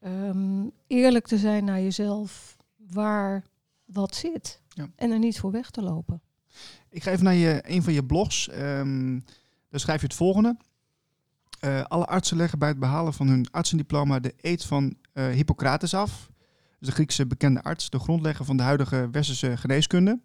Ehm, 0.01 0.67
eerlijk 0.87 1.27
te 1.27 1.39
zijn 1.39 1.65
naar 1.65 1.81
jezelf, 1.81 2.57
waar 2.77 3.45
wat 3.85 4.15
zit. 4.15 4.61
Ja. 4.69 4.89
En 4.97 5.11
er 5.11 5.19
niet 5.19 5.39
voor 5.41 5.51
weg 5.51 5.71
te 5.71 5.83
lopen. 5.83 6.21
Ik 6.89 7.03
ga 7.03 7.11
even 7.11 7.25
naar 7.25 7.35
je, 7.35 7.61
een 7.67 7.83
van 7.83 7.93
je 7.93 8.05
blogs. 8.05 8.47
Daar 9.69 9.81
schrijf 9.81 10.01
je 10.01 10.07
het 10.07 10.17
volgende. 10.17 10.57
Eh, 11.63 11.83
alle 11.83 12.07
artsen 12.07 12.37
leggen 12.37 12.59
bij 12.59 12.69
het 12.69 12.79
behalen 12.79 13.13
van 13.13 13.29
hun 13.29 13.47
artsendiploma 13.51 14.21
de 14.21 14.35
eed 14.41 14.65
van 14.65 14.97
eh, 15.13 15.27
Hippocrates 15.27 15.95
af. 15.95 16.31
Dus 16.79 16.89
de 16.89 16.95
Griekse 16.95 17.27
bekende 17.27 17.63
arts, 17.63 17.91
de 17.91 17.99
grondlegger 17.99 18.45
van 18.45 18.57
de 18.57 18.63
huidige 18.63 19.09
westerse 19.13 19.57
geneeskunde. 19.57 20.21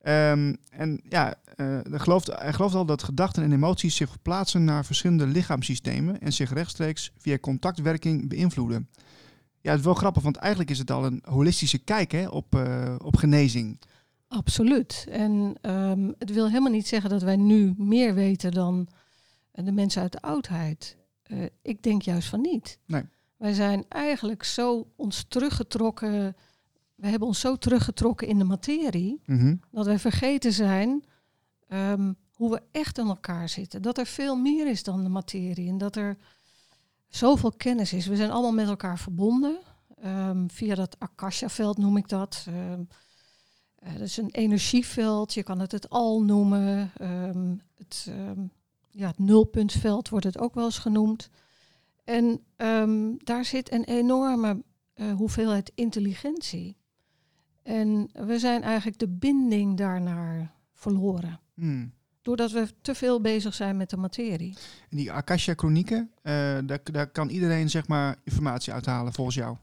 Ehm, 0.00 0.54
en 0.70 1.00
ja, 1.08 1.34
eh, 1.56 1.66
hij, 1.66 1.98
gelooft, 1.98 2.30
gelooft 2.38 2.74
al 2.74 2.84
dat 2.84 3.02
gedachten 3.02 3.42
en 3.42 3.52
emoties 3.52 3.96
zich 3.96 4.08
verplaatsen 4.08 4.64
naar 4.64 4.84
verschillende 4.84 5.26
lichaamssystemen 5.26 6.20
en 6.20 6.32
zich 6.32 6.52
rechtstreeks 6.52 7.12
via 7.18 7.38
contactwerking 7.38 8.28
beïnvloeden. 8.28 8.88
Ja, 9.60 9.70
het 9.70 9.78
is 9.78 9.84
wel 9.84 9.94
grappig, 9.94 10.22
want 10.22 10.36
eigenlijk 10.36 10.70
is 10.70 10.78
het 10.78 10.90
al 10.90 11.04
een 11.04 11.22
holistische 11.24 11.78
kijk 11.78 12.12
hè, 12.12 12.28
op, 12.28 12.58
op 12.98 13.16
genezing. 13.16 13.78
Absoluut. 14.28 15.06
En 15.10 15.54
ehm, 15.60 16.10
het 16.18 16.32
wil 16.32 16.48
helemaal 16.48 16.72
niet 16.72 16.88
zeggen 16.88 17.10
dat 17.10 17.22
wij 17.22 17.36
nu 17.36 17.74
meer 17.76 18.14
weten 18.14 18.52
dan 18.52 18.88
de 19.52 19.72
mensen 19.72 20.02
uit 20.02 20.12
de 20.12 20.22
oudheid. 20.22 20.96
Eh, 21.22 21.38
ik 21.62 21.82
denk 21.82 22.02
juist 22.02 22.28
van 22.28 22.40
niet. 22.40 22.78
Nee. 22.86 23.02
Wij 23.36 23.52
zijn 23.52 23.84
eigenlijk 23.88 24.42
zo 24.44 24.86
ons 24.96 25.24
teruggetrokken. 25.28 26.36
We 26.94 27.08
hebben 27.08 27.28
ons 27.28 27.40
zo 27.40 27.56
teruggetrokken 27.56 28.28
in 28.28 28.38
de 28.38 28.44
materie. 28.44 29.20
Mhm. 29.26 29.56
dat 29.70 29.86
wij 29.86 29.98
vergeten 29.98 30.52
zijn 30.52 31.04
ehm, 31.68 32.12
hoe 32.32 32.50
we 32.50 32.62
echt 32.72 32.98
in 32.98 33.06
elkaar 33.06 33.48
zitten. 33.48 33.82
Dat 33.82 33.98
er 33.98 34.06
veel 34.06 34.36
meer 34.36 34.66
is 34.66 34.82
dan 34.82 35.02
de 35.02 35.08
materie. 35.08 35.68
En 35.68 35.78
dat 35.78 35.96
er 35.96 36.16
zoveel 37.08 37.52
kennis 37.52 37.92
is. 37.92 38.06
We 38.06 38.16
zijn 38.16 38.30
allemaal 38.30 38.52
met 38.52 38.68
elkaar 38.68 38.98
verbonden. 38.98 39.58
ehm, 40.02 40.48
via 40.48 40.74
dat 40.74 40.96
Akasha-veld 40.98 41.78
noem 41.78 41.96
ik 41.96 42.08
dat. 42.08 42.46
Eh, 42.46 43.92
dat 43.92 44.00
is 44.00 44.16
een 44.16 44.30
energieveld. 44.30 45.34
Je 45.34 45.42
kan 45.42 45.58
het 45.60 45.72
het 45.72 45.90
al 45.90 46.22
noemen. 46.22 46.90
Het, 47.76 48.10
ja, 48.90 49.06
het 49.06 49.18
nulpuntveld 49.18 50.08
wordt 50.08 50.26
het 50.26 50.38
ook 50.38 50.54
wel 50.54 50.64
eens 50.64 50.78
genoemd. 50.78 51.30
En 52.04 52.40
ehm, 52.56 53.14
daar 53.16 53.44
zit 53.44 53.72
een 53.72 53.84
enorme 53.84 54.62
eh, 54.94 55.12
hoeveelheid 55.12 55.72
intelligentie. 55.74 56.76
En 57.62 58.10
we 58.12 58.38
zijn 58.38 58.62
eigenlijk 58.62 58.98
de 58.98 59.08
binding 59.08 59.76
daarnaar 59.76 60.54
verloren. 60.72 61.40
Hmm. 61.54 61.92
Doordat 62.22 62.50
we 62.50 62.68
te 62.80 62.94
veel 62.94 63.20
bezig 63.20 63.54
zijn 63.54 63.76
met 63.76 63.90
de 63.90 63.96
materie. 63.96 64.56
En 64.90 64.96
die 64.96 65.12
Akasha-chronieken, 65.12 66.10
eh, 66.22 66.32
daar, 66.64 66.80
daar 66.82 67.10
kan 67.10 67.28
iedereen 67.28 67.70
zeg 67.70 67.88
maar 67.88 68.16
informatie 68.24 68.72
uithalen 68.72 69.12
volgens 69.12 69.36
jou. 69.36 69.56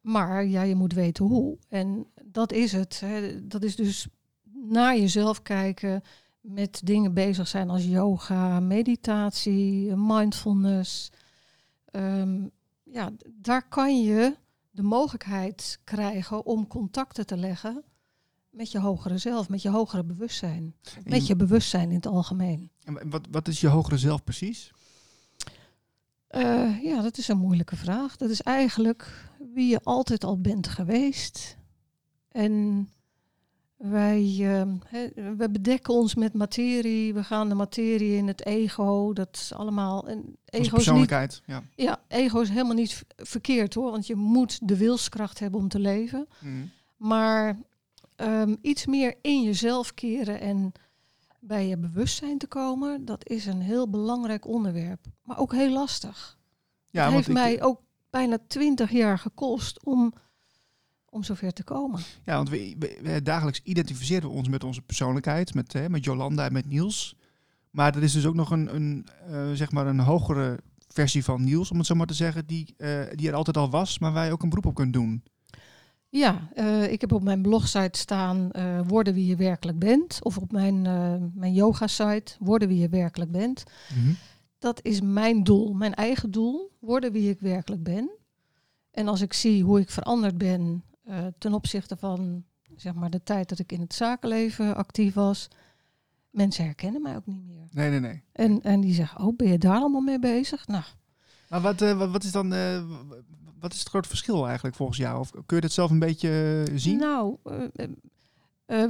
Maar 0.00 0.44
ja, 0.44 0.62
je 0.62 0.74
moet 0.74 0.92
weten 0.92 1.24
hoe. 1.24 1.58
En 1.68 2.06
dat 2.24 2.52
is 2.52 2.72
het. 2.72 3.00
Hè. 3.00 3.46
Dat 3.46 3.62
is 3.62 3.76
dus 3.76 4.08
naar 4.52 4.96
jezelf 4.96 5.42
kijken, 5.42 6.02
met 6.40 6.80
dingen 6.84 7.14
bezig 7.14 7.48
zijn 7.48 7.70
als 7.70 7.84
yoga, 7.84 8.60
meditatie, 8.60 9.96
mindfulness. 9.96 11.10
Ehm, 11.84 12.46
ja, 12.82 13.12
daar 13.32 13.68
kan 13.68 14.02
je 14.02 14.36
de 14.70 14.82
mogelijkheid 14.82 15.80
krijgen 15.84 16.46
om 16.46 16.66
contacten 16.66 17.26
te 17.26 17.36
leggen 17.36 17.84
met 18.50 18.70
je 18.70 18.78
hogere 18.78 19.18
zelf, 19.18 19.48
met 19.48 19.62
je 19.62 19.68
hogere 19.68 20.04
bewustzijn. 20.04 20.74
Met 21.04 21.26
je 21.26 21.36
bewustzijn 21.36 21.88
in 21.88 21.96
het 21.96 22.06
algemeen. 22.06 22.70
En 22.84 23.10
wat, 23.10 23.26
wat 23.30 23.48
is 23.48 23.60
je 23.60 23.68
hogere 23.68 23.98
zelf 23.98 24.24
precies? 24.24 24.72
Eh, 26.26 26.82
ja, 26.82 27.02
dat 27.02 27.18
is 27.18 27.28
een 27.28 27.38
moeilijke 27.38 27.76
vraag. 27.76 28.16
Dat 28.16 28.30
is 28.30 28.40
eigenlijk 28.42 29.30
wie 29.54 29.68
je 29.68 29.80
altijd 29.82 30.24
al 30.24 30.40
bent 30.40 30.68
geweest. 30.68 31.56
En 32.28 32.88
wij 33.80 34.36
ehm, 34.40 34.76
we 35.36 35.50
bedekken 35.50 35.94
ons 35.94 36.14
met 36.14 36.34
materie. 36.34 37.14
We 37.14 37.24
gaan 37.24 37.48
de 37.48 37.54
materie 37.54 38.16
in 38.16 38.26
het 38.26 38.46
ego. 38.46 39.12
Dat 39.12 39.28
is 39.32 39.52
allemaal. 39.54 40.08
En 40.08 40.18
ego 40.18 40.36
is 40.44 40.60
niet, 40.60 40.70
persoonlijkheid. 40.70 41.42
Ja. 41.46 41.62
ja, 41.74 42.00
ego 42.08 42.40
is 42.40 42.48
helemaal 42.48 42.74
niet 42.74 43.04
verkeerd 43.16 43.74
hoor. 43.74 43.90
Want 43.90 44.06
je 44.06 44.14
moet 44.14 44.68
de 44.68 44.76
wilskracht 44.76 45.38
hebben 45.38 45.60
om 45.60 45.68
te 45.68 45.78
leven. 45.78 46.28
Mhm. 46.38 46.54
Maar 46.96 47.58
ehm, 48.16 48.56
iets 48.62 48.86
meer 48.86 49.14
in 49.22 49.42
jezelf 49.42 49.94
keren 49.94 50.40
en 50.40 50.72
bij 51.38 51.66
je 51.68 51.76
bewustzijn 51.76 52.38
te 52.38 52.46
komen, 52.46 53.04
dat 53.04 53.28
is 53.28 53.46
een 53.46 53.60
heel 53.60 53.90
belangrijk 53.90 54.46
onderwerp. 54.46 55.06
Maar 55.22 55.38
ook 55.38 55.52
heel 55.52 55.72
lastig. 55.72 56.38
Ja, 56.90 57.04
het 57.04 57.12
heeft 57.12 57.28
mij 57.28 57.62
ook 57.62 57.80
bijna 58.10 58.38
twintig 58.46 58.90
jaar 58.90 59.18
gekost 59.18 59.84
om, 59.84 60.12
om 61.10 61.22
zover 61.22 61.52
te 61.52 61.64
komen. 61.64 62.00
Ja, 62.24 62.36
want 62.36 62.48
we, 62.48 62.74
we- 62.78 62.98
we- 63.02 63.22
dagelijks 63.22 63.60
identificeren 63.64 64.28
we 64.28 64.34
ons 64.36 64.48
met 64.48 64.64
onze 64.64 64.82
persoonlijkheid, 64.82 65.54
met, 65.54 65.72
hè, 65.72 65.88
met 65.88 66.04
Jolanda 66.04 66.44
en 66.46 66.52
met 66.52 66.66
Niels. 66.66 67.16
Maar 67.70 67.96
er 67.96 68.02
is 68.02 68.12
dus 68.12 68.26
ook 68.26 68.34
nog 68.34 68.50
een, 68.50 68.74
een, 68.74 69.06
eh, 69.30 69.50
zeg 69.52 69.70
maar 69.72 69.86
een 69.86 70.00
hogere 70.00 70.58
versie 70.88 71.24
van 71.24 71.44
Niels, 71.44 71.70
om 71.70 71.78
het 71.78 71.86
zo 71.86 71.94
maar 71.94 72.06
te 72.06 72.14
zeggen, 72.14 72.46
die, 72.46 72.74
eh, 72.76 73.00
die 73.14 73.28
er 73.28 73.34
altijd 73.34 73.56
al 73.56 73.70
was, 73.70 73.98
maar 73.98 74.12
waar 74.12 74.26
je 74.26 74.32
ook 74.32 74.42
een 74.42 74.48
beroep 74.48 74.66
op 74.66 74.74
kunt 74.74 74.92
doen. 74.92 75.22
Ja, 76.08 76.48
eh, 76.54 76.92
ik 76.92 77.00
heb 77.00 77.12
op 77.12 77.22
mijn 77.22 77.42
blogsite 77.42 77.98
staan 77.98 78.50
worden 78.86 79.14
wie 79.14 79.26
je 79.26 79.36
werkelijk 79.36 79.78
bent. 79.78 80.18
Of 80.22 80.38
op 80.38 80.52
mijn, 80.52 80.82
mijn 81.34 81.52
yoga 81.52 81.86
site 81.86 82.32
worden 82.38 82.68
wie 82.68 82.78
je 82.78 82.88
werkelijk 82.88 83.30
bent. 83.30 83.62
Dat 84.58 84.80
is 84.82 85.00
mijn 85.00 85.44
doel, 85.44 85.72
mijn 85.72 85.94
eigen 85.94 86.30
doel. 86.30 86.70
Worden 86.80 87.12
wie 87.12 87.30
ik 87.30 87.40
werkelijk 87.40 87.82
ben. 87.82 88.10
En 88.90 89.08
als 89.08 89.20
ik 89.20 89.32
zie 89.32 89.62
hoe 89.64 89.80
ik 89.80 89.90
veranderd 89.90 90.38
ben 90.38 90.82
eh, 91.04 91.26
ten 91.38 91.54
opzichte 91.54 91.96
van 91.96 92.44
zeg 92.76 92.94
maar, 92.94 93.10
de 93.10 93.22
tijd 93.22 93.48
dat 93.48 93.58
ik 93.58 93.72
in 93.72 93.80
het 93.80 93.94
zakenleven 93.94 94.76
actief 94.76 95.14
was. 95.14 95.48
Mensen 96.30 96.64
herkennen 96.64 97.02
mij 97.02 97.16
ook 97.16 97.26
niet 97.26 97.44
meer. 97.46 97.68
Nee, 97.70 97.90
nee, 97.90 98.00
nee. 98.00 98.22
En, 98.32 98.62
en 98.62 98.80
die 98.80 98.94
zeggen, 98.94 99.20
oh, 99.20 99.36
ben 99.36 99.48
je 99.48 99.58
daar 99.58 99.76
allemaal 99.76 100.00
mee 100.00 100.18
bezig? 100.18 100.66
Nou, 100.66 100.84
Maar 101.48 101.60
wat, 101.60 101.82
eh, 101.82 102.10
wat, 102.12 102.24
is 102.24 102.32
dan 102.32 102.52
eh, 102.52 102.82
wat 103.58 103.72
is 103.72 103.78
het 103.78 103.88
grote 103.88 104.08
verschil 104.08 104.46
eigenlijk 104.46 104.76
volgens 104.76 104.98
jou? 104.98 105.18
Of 105.18 105.30
kun 105.30 105.56
je 105.56 105.60
dat 105.60 105.72
zelf 105.72 105.90
een 105.90 105.98
beetje 105.98 106.64
zien? 106.74 106.98
Nou, 106.98 107.36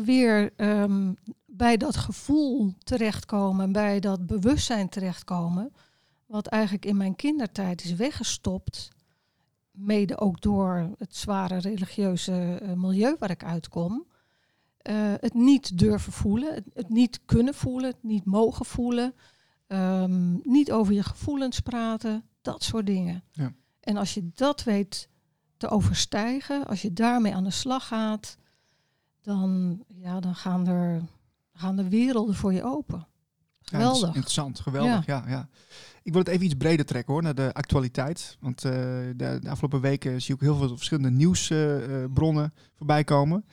weer 0.04 0.52
ehm, 0.56 1.12
bij 1.46 1.76
dat 1.76 1.96
gevoel 1.96 2.74
terechtkomen, 2.78 3.72
bij 3.72 4.00
dat 4.00 4.26
bewustzijn 4.26 4.88
terechtkomen, 4.88 5.72
wat 6.26 6.46
eigenlijk 6.46 6.84
in 6.84 6.96
mijn 6.96 7.16
kindertijd 7.16 7.84
is 7.84 7.94
weggestopt, 7.94 8.90
mede 9.80 10.18
ook 10.18 10.40
door 10.40 10.90
het 10.98 11.16
zware 11.16 11.58
religieuze 11.58 12.58
eh, 12.62 12.72
milieu 12.72 13.16
waar 13.18 13.30
ik 13.30 13.44
uitkom. 13.44 14.06
Eh, 14.76 14.94
het 15.20 15.34
niet 15.34 15.78
durven 15.78 16.12
voelen, 16.12 16.54
het, 16.54 16.64
het 16.74 16.88
niet 16.88 17.20
kunnen 17.24 17.54
voelen, 17.54 17.90
het 17.90 18.02
niet 18.02 18.24
mogen 18.24 18.64
voelen, 18.64 19.14
ehm, 19.66 20.32
niet 20.42 20.72
over 20.72 20.94
je 20.94 21.02
gevoelens 21.02 21.60
praten, 21.60 22.24
dat 22.40 22.62
soort 22.62 22.86
dingen. 22.86 23.24
Ja. 23.32 23.52
En 23.80 23.96
als 23.96 24.14
je 24.14 24.30
dat 24.34 24.64
weet 24.64 25.08
te 25.56 25.68
overstijgen, 25.68 26.66
als 26.66 26.82
je 26.82 26.92
daarmee 26.92 27.34
aan 27.34 27.44
de 27.44 27.50
slag 27.50 27.86
gaat, 27.86 28.36
dan, 29.20 29.78
ja, 29.86 30.20
dan 30.20 30.34
gaan, 30.34 30.66
er, 30.66 31.02
gaan 31.52 31.76
de 31.76 31.88
werelden 31.88 32.34
voor 32.34 32.52
je 32.52 32.64
open. 32.64 33.06
Ja, 33.64 33.78
Geweldig. 33.78 34.08
interessant, 34.08 34.60
geweldig. 34.60 35.06
Ja. 35.06 35.24
Ja, 35.28 35.48
Ik 36.02 36.12
wil 36.12 36.20
het 36.20 36.30
even 36.30 36.44
iets 36.44 36.54
breder 36.54 36.86
trekken 36.86 37.12
hoor, 37.12 37.22
naar 37.22 37.34
de 37.34 37.52
actualiteit. 37.54 38.36
Want 38.40 38.64
eh, 38.64 38.72
de, 39.16 39.38
de 39.40 39.48
afgelopen 39.50 39.80
weken 39.80 40.22
zie 40.22 40.34
ik 40.34 40.42
ook 40.42 40.48
heel 40.48 40.66
veel 40.66 40.76
verschillende 40.76 41.10
nieuwsbronnen 41.10 42.54
voorbij 42.76 43.04
komen. 43.04 43.44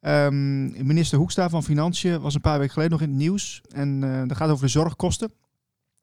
Ehm, 0.00 0.86
minister 0.86 1.18
Hoekstra 1.18 1.48
van 1.48 1.64
Financiën 1.64 2.20
was 2.20 2.34
een 2.34 2.40
paar 2.40 2.58
weken 2.58 2.72
geleden 2.72 2.92
nog 2.92 3.02
in 3.02 3.08
het 3.08 3.18
nieuws. 3.18 3.60
En 3.68 4.04
eh 4.04 4.28
dat 4.28 4.36
gaat 4.36 4.50
over 4.50 4.64
de 4.64 4.70
zorgkosten. 4.70 5.32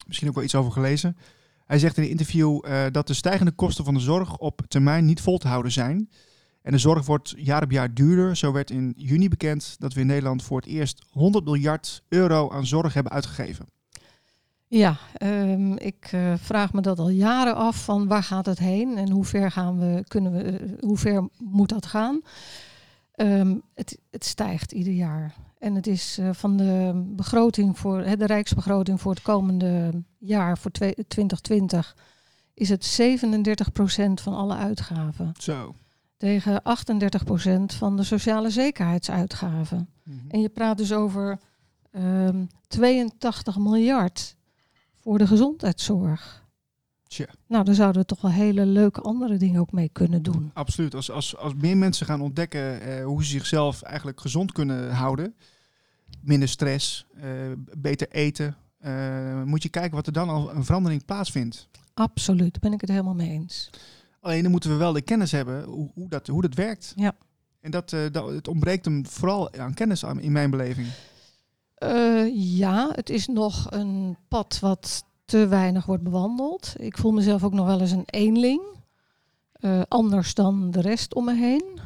Misschien 0.07 0.27
ook 0.27 0.35
wel 0.35 0.43
iets 0.43 0.55
over 0.55 0.71
gelezen. 0.71 1.17
Hij 1.65 1.79
zegt 1.79 1.97
in 1.97 2.03
een 2.03 2.09
interview 2.09 2.59
eh, 2.65 2.85
dat 2.91 3.07
de 3.07 3.13
stijgende 3.13 3.51
kosten 3.51 3.85
van 3.85 3.93
de 3.93 3.99
zorg 3.99 4.37
op 4.37 4.61
termijn 4.67 5.05
niet 5.05 5.21
vol 5.21 5.37
te 5.37 5.47
houden 5.47 5.71
zijn. 5.71 6.09
En 6.67 6.73
de 6.73 6.79
zorg 6.79 7.05
wordt 7.05 7.33
jaar 7.37 7.63
op 7.63 7.71
jaar 7.71 7.93
duurder. 7.93 8.37
Zo 8.37 8.51
werd 8.51 8.71
in 8.71 8.93
juni 8.97 9.29
bekend 9.29 9.75
dat 9.79 9.93
we 9.93 9.99
in 9.99 10.07
Nederland 10.07 10.43
voor 10.43 10.57
het 10.57 10.65
eerst 10.65 11.05
100 11.09 11.45
miljard 11.45 12.03
euro 12.07 12.51
aan 12.51 12.65
zorg 12.65 12.93
hebben 12.93 13.11
uitgegeven. 13.11 13.65
Ja, 14.67 14.97
ehm, 15.13 15.71
ik 15.73 16.11
uh, 16.11 16.33
vraag 16.37 16.73
me 16.73 16.81
dat 16.81 16.99
al 16.99 17.09
jaren 17.09 17.55
af 17.55 17.83
van 17.83 18.07
waar 18.07 18.23
gaat 18.23 18.45
het 18.45 18.59
heen 18.59 18.97
en 18.97 19.09
hoe 19.09 19.25
ver 19.25 19.51
gaan 19.51 19.79
we, 19.79 20.03
kunnen 20.07 20.31
we, 20.31 20.43
uh, 20.43 20.79
hoe 20.79 20.97
ver 20.97 21.27
moet 21.37 21.69
dat 21.69 21.85
gaan? 21.85 22.21
Um, 23.15 23.61
het, 23.73 23.99
het, 24.11 24.25
stijgt 24.25 24.71
ieder 24.71 24.93
jaar. 24.93 25.35
En 25.57 25.75
het 25.75 25.87
is 25.87 26.17
uh, 26.19 26.29
van 26.33 26.57
de 26.57 27.03
begroting 27.15 27.77
voor 27.77 28.03
de 28.03 28.25
rijksbegroting 28.25 29.01
voor 29.01 29.11
het 29.11 29.21
komende 29.21 30.03
jaar, 30.17 30.57
voor 30.57 30.71
2020, 30.71 31.95
is 32.53 32.69
het 32.69 32.99
37% 33.01 34.13
van 34.13 34.33
alle 34.33 34.55
uitgaven. 34.55 35.33
Zo. 35.37 35.75
Tegen 36.17 36.61
38% 36.61 37.75
van 37.77 37.97
de 37.97 38.03
sociale 38.03 38.49
zekerheidsuitgaven. 38.49 39.89
Mm 40.03 40.19
-hmm. 40.19 40.29
En 40.29 40.41
je 40.41 40.49
praat 40.49 40.77
dus 40.77 40.93
over 40.93 41.39
um, 41.91 42.47
82 42.67 43.57
miljard 43.57 44.35
voor 44.99 45.17
de 45.17 45.27
gezondheidszorg. 45.27 46.45
Tja. 47.07 47.27
Nou, 47.47 47.63
daar 47.63 47.75
zouden 47.75 48.01
we 48.01 48.07
toch 48.07 48.21
wel 48.21 48.31
hele 48.31 48.65
leuke 48.65 49.01
andere 49.01 49.37
dingen 49.37 49.61
ook 49.61 49.71
mee 49.71 49.89
kunnen 49.89 50.23
doen. 50.23 50.51
Absoluut. 50.53 50.95
Als, 50.95 51.11
als, 51.11 51.37
als 51.37 51.53
meer 51.53 51.77
mensen 51.77 52.05
gaan 52.05 52.21
ontdekken 52.21 52.81
eh, 52.81 53.05
hoe 53.05 53.23
ze 53.23 53.29
zichzelf 53.29 53.81
eigenlijk 53.81 54.21
gezond 54.21 54.51
kunnen 54.51 54.91
houden, 54.91 55.35
minder 56.21 56.49
stress, 56.49 57.05
uh, 57.15 57.23
beter 57.77 58.09
eten, 58.09 58.55
uh, 58.85 59.43
moet 59.43 59.63
je 59.63 59.69
kijken 59.69 59.95
wat 59.95 60.07
er 60.07 60.13
dan 60.13 60.29
al 60.29 60.51
een 60.53 60.65
verandering 60.65 61.05
plaatsvindt. 61.05 61.69
Absoluut, 61.93 62.51
daar 62.51 62.61
ben 62.61 62.73
ik 62.73 62.81
het 62.81 62.89
helemaal 62.89 63.13
mee 63.13 63.29
eens. 63.29 63.69
Alleen 64.19 64.41
dan 64.41 64.51
moeten 64.51 64.69
we 64.69 64.75
wel 64.75 64.93
de 64.93 65.01
kennis 65.01 65.31
hebben 65.31 65.63
hoe, 65.63 65.91
hoe, 65.93 66.09
dat, 66.09 66.27
hoe 66.27 66.41
dat 66.41 66.53
werkt. 66.53 66.93
Ja. 66.95 67.15
En 67.59 67.71
dat, 67.71 67.91
uh, 67.91 68.01
dat, 68.11 68.29
het 68.29 68.47
ontbreekt 68.47 68.85
hem 68.85 69.05
vooral 69.05 69.53
aan 69.53 69.73
kennis 69.73 70.05
aan, 70.05 70.19
in 70.19 70.31
mijn 70.31 70.49
beleving. 70.49 70.87
Uh, 71.83 72.57
ja, 72.57 72.91
het 72.91 73.09
is 73.09 73.27
nog 73.27 73.71
een 73.71 74.17
pad 74.27 74.59
wat 74.59 75.03
te 75.25 75.47
weinig 75.47 75.85
wordt 75.85 76.03
bewandeld. 76.03 76.73
Ik 76.77 76.97
voel 76.97 77.11
mezelf 77.11 77.43
ook 77.43 77.53
nog 77.53 77.65
wel 77.65 77.81
eens 77.81 77.91
een 77.91 78.05
eenling. 78.05 78.61
Uh, 79.59 79.81
anders 79.87 80.33
dan 80.33 80.71
de 80.71 80.81
rest 80.81 81.13
om 81.13 81.25
me 81.25 81.35
heen. 81.35 81.79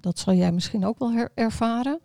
Dat 0.00 0.18
zal 0.18 0.34
jij 0.34 0.52
misschien 0.52 0.84
ook 0.84 0.98
wel 0.98 1.28
ervaren. 1.34 2.00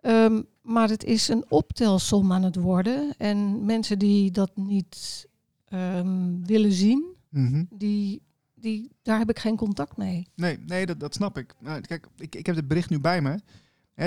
Um, 0.00 0.46
maar 0.62 0.88
het 0.88 1.04
is 1.04 1.28
een 1.28 1.44
optelsom 1.48 2.32
aan 2.32 2.42
het 2.42 2.56
worden. 2.56 3.14
En 3.18 3.64
mensen 3.64 3.98
die 3.98 4.30
dat 4.30 4.50
niet 4.54 5.26
um, 5.72 6.46
willen 6.46 6.72
zien, 6.72 7.04
mm 7.28 7.52
-hmm. 7.52 7.68
die, 7.70 8.22
die, 8.66 8.90
daar 9.02 9.18
heb 9.18 9.30
ik 9.30 9.38
geen 9.38 9.56
contact 9.56 9.96
mee. 9.96 10.28
Nee, 10.34 10.58
nee 10.66 10.86
dat, 10.86 11.00
dat 11.00 11.14
snap 11.14 11.38
ik. 11.38 11.54
Nou, 11.58 11.80
kijk, 11.80 12.06
ik, 12.16 12.34
ik 12.34 12.46
heb 12.46 12.56
het 12.56 12.68
bericht 12.68 12.90
nu 12.90 13.00
bij 13.00 13.22
me. 13.22 13.40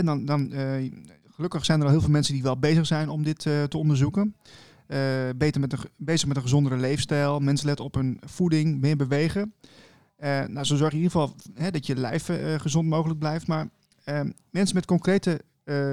Dan, 0.03 0.25
dan, 0.25 0.53
uh, 0.53 0.91
gelukkig 1.23 1.65
zijn 1.65 1.79
er 1.79 1.85
al 1.85 1.91
heel 1.91 2.01
veel 2.01 2.09
mensen 2.09 2.33
die 2.33 2.43
wel 2.43 2.59
bezig 2.59 2.85
zijn 2.85 3.09
om 3.09 3.23
dit 3.23 3.45
uh, 3.45 3.63
te 3.63 3.77
onderzoeken. 3.77 4.35
Uh, 4.87 5.29
beter 5.35 5.61
met 5.61 5.73
een, 5.73 5.79
bezig 5.97 6.27
met 6.27 6.37
een 6.37 6.41
gezondere 6.41 6.77
leefstijl. 6.77 7.39
Mensen 7.39 7.67
letten 7.67 7.85
op 7.85 7.93
hun 7.93 8.19
voeding, 8.25 8.81
meer 8.81 8.95
bewegen. 8.95 9.53
Nou, 10.47 10.63
zo 10.63 10.75
zorg 10.75 10.91
je 10.91 10.97
in 10.97 11.03
ieder 11.03 11.19
geval 11.19 11.35
hè, 11.53 11.71
dat 11.71 11.85
je 11.85 11.95
lijf 11.95 12.29
gezond 12.57 12.87
mogelijk 12.87 13.19
blijft. 13.19 13.47
Maar 13.47 13.69
mensen 14.49 14.75
met 14.75 14.85
concrete 14.85 15.41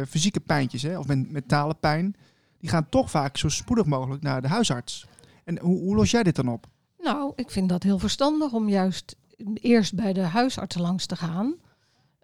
fysieke 0.09 0.41
pijntjes 0.41 0.83
hè, 0.83 0.99
of 0.99 1.07
mentale 1.07 1.75
pijn, 1.75 2.15
die 2.59 2.71
gaan 2.71 2.89
toch 2.89 3.11
vaak 3.11 3.37
zo 3.37 3.49
spoedig 3.49 3.87
mogelijk 3.87 4.23
naar 4.23 4.43
de 4.43 4.49
huisarts. 4.49 5.07
En 5.45 5.59
hoe, 5.59 5.79
hoe 5.79 5.97
los 5.97 6.11
jij 6.11 6.23
dit 6.23 6.37
dan 6.37 6.49
op? 6.49 6.67
Nou, 7.07 7.33
ik 7.37 7.51
vind 7.51 7.69
dat 7.69 7.83
heel 7.83 7.99
verstandig 7.99 8.53
om 8.53 8.69
juist 8.69 9.17
eerst 9.55 9.95
bij 9.95 10.13
de 10.13 10.21
huisarts 10.21 10.77
langs 10.77 11.07
te 11.07 11.17
gaan. 11.17 11.55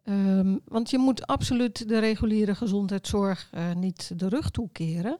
Um, 0.04 0.60
want 0.64 0.90
je 0.90 0.98
moet 0.98 1.26
absoluut 1.26 1.88
de 1.88 1.98
reguliere 1.98 2.54
gezondheidszorg 2.54 3.50
uh, 3.54 3.72
niet 3.72 4.18
de 4.18 4.28
rug 4.28 4.50
toekeren. 4.50 5.18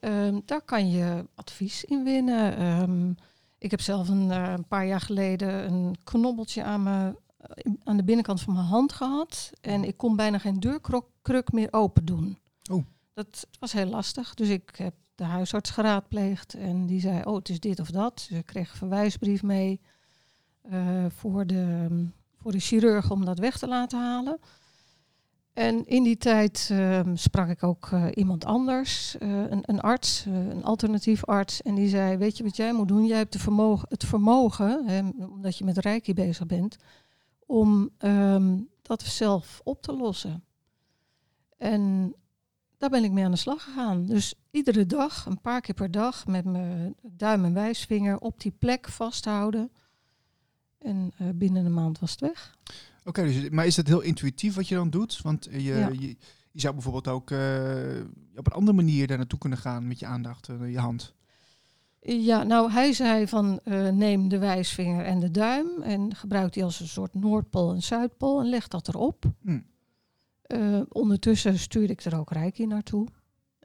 Um, 0.00 0.42
daar 0.44 0.62
kan 0.62 0.90
je 0.90 1.26
advies 1.34 1.84
in 1.84 2.04
winnen. 2.04 2.62
Um, 2.62 3.14
ik 3.58 3.70
heb 3.70 3.80
zelf 3.80 4.08
een, 4.08 4.28
uh, 4.28 4.52
een, 4.56 4.66
paar 4.66 4.86
jaar 4.86 5.00
geleden 5.00 5.72
een 5.72 5.96
knobbeltje 6.04 6.62
aan, 6.62 6.82
me, 6.82 7.14
aan 7.84 7.96
de 7.96 8.04
binnenkant 8.04 8.40
van 8.40 8.54
mijn 8.54 8.66
hand 8.66 8.92
gehad. 8.92 9.50
En 9.60 9.84
ik 9.84 9.96
kon 9.96 10.16
bijna 10.16 10.38
geen 10.38 10.60
deurkruk 10.60 11.52
meer 11.52 11.68
open 11.70 12.04
doen. 12.04 12.38
Oh. 12.70 12.84
Dat 13.14 13.46
was 13.58 13.72
heel 13.72 13.86
lastig. 13.86 14.34
Dus 14.34 14.48
ik 14.48 14.70
heb 14.76 14.94
de 15.16 15.24
huisarts 15.24 15.70
geraadpleegd. 15.70 16.54
En 16.54 16.86
die 16.86 17.00
zei, 17.00 17.22
oh, 17.24 17.34
het 17.34 17.48
is 17.48 17.60
dit 17.60 17.80
of 17.80 17.90
dat. 17.90 18.28
Ik 18.30 18.46
kreeg 18.46 18.70
een 18.70 18.76
verwijsbrief 18.76 19.42
mee 19.42 19.80
uh, 20.72 21.06
voor 21.08 21.46
de 21.46 21.88
voor 22.46 22.54
de 22.54 22.60
chirurg 22.60 23.10
om 23.10 23.24
dat 23.24 23.38
weg 23.38 23.58
te 23.58 23.68
laten 23.68 23.98
halen. 23.98 24.38
En 25.52 25.86
in 25.86 26.02
die 26.02 26.16
tijd 26.16 26.68
uh, 26.72 27.00
sprak 27.14 27.48
ik 27.48 27.62
ook 27.62 27.90
uh, 27.90 28.06
iemand 28.14 28.44
anders, 28.44 29.16
uh, 29.18 29.50
een, 29.50 29.62
een, 29.62 29.80
arts, 29.80 30.24
een 30.24 30.64
alternatief 30.64 31.24
arts. 31.24 31.62
En 31.62 31.74
die 31.74 31.88
zei, 31.88 32.16
weet 32.16 32.36
je 32.36 32.44
wat 32.44 32.56
jij 32.56 32.72
moet 32.72 32.88
doen? 32.88 33.06
Jij 33.06 33.16
hebt 33.16 33.32
de 33.32 33.38
vermogen, 33.38 33.88
het 33.88 34.04
vermogen, 34.04 34.86
hè, 34.86 35.02
omdat 35.24 35.58
je 35.58 35.64
met 35.64 35.78
Reiki 35.78 36.14
bezig 36.14 36.46
bent, 36.46 36.76
om 37.46 37.90
um, 37.98 38.68
dat 38.82 39.02
zelf 39.02 39.60
op 39.64 39.82
te 39.82 39.92
lossen. 39.92 40.44
En 41.56 42.14
daar 42.78 42.90
ben 42.90 43.04
ik 43.04 43.10
mee 43.10 43.24
aan 43.24 43.30
de 43.30 43.36
slag 43.36 43.62
gegaan. 43.62 44.06
Dus 44.06 44.34
iedere 44.50 44.86
dag, 44.86 45.26
een 45.26 45.40
paar 45.40 45.60
keer 45.60 45.74
per 45.74 45.90
dag, 45.90 46.26
met 46.26 46.44
mijn 46.44 46.94
duim 47.02 47.44
en 47.44 47.54
wijsvinger 47.54 48.18
op 48.18 48.40
die 48.40 48.54
plek 48.58 48.88
vasthouden. 48.88 49.70
En 50.78 51.12
uh, 51.20 51.28
binnen 51.34 51.64
een 51.64 51.74
maand 51.74 51.98
was 51.98 52.10
het 52.10 52.20
weg. 52.20 52.54
Oké, 53.04 53.08
okay, 53.20 53.24
dus, 53.24 53.50
maar 53.50 53.66
is 53.66 53.76
het 53.76 53.86
heel 53.86 54.00
intuïtief 54.00 54.54
wat 54.54 54.68
je 54.68 54.74
dan 54.74 54.90
doet? 54.90 55.22
Want 55.22 55.48
je, 55.50 55.60
Ja. 55.60 55.88
je, 55.88 56.16
je 56.50 56.60
zou 56.60 56.74
bijvoorbeeld 56.74 57.08
ook 57.08 57.30
uh, 57.30 57.38
op 58.34 58.46
een 58.46 58.52
andere 58.52 58.76
manier 58.76 59.06
daar 59.06 59.16
naartoe 59.16 59.38
kunnen 59.38 59.58
gaan 59.58 59.86
met 59.86 59.98
je 59.98 60.06
aandacht, 60.06 60.48
uh, 60.48 60.72
je 60.72 60.78
hand. 60.78 61.14
Ja, 62.00 62.42
nou 62.42 62.70
hij 62.70 62.92
zei 62.92 63.28
van 63.28 63.60
neem 63.92 64.28
de 64.28 64.38
wijsvinger 64.38 65.04
en 65.04 65.20
de 65.20 65.30
duim 65.30 65.82
en 65.82 66.14
gebruik 66.14 66.52
die 66.52 66.64
als 66.64 66.80
een 66.80 66.88
soort 66.88 67.14
Noordpool 67.14 67.72
en 67.74 67.82
Zuidpool 67.82 68.40
en 68.40 68.48
leg 68.48 68.68
dat 68.68 68.88
erop. 68.88 69.24
Hm. 69.42 69.60
Uh, 70.48 70.80
ondertussen 70.88 71.58
stuurde 71.58 71.92
ik 71.92 72.04
er 72.04 72.18
ook 72.18 72.30
Reiki 72.30 72.66
naartoe. 72.66 73.06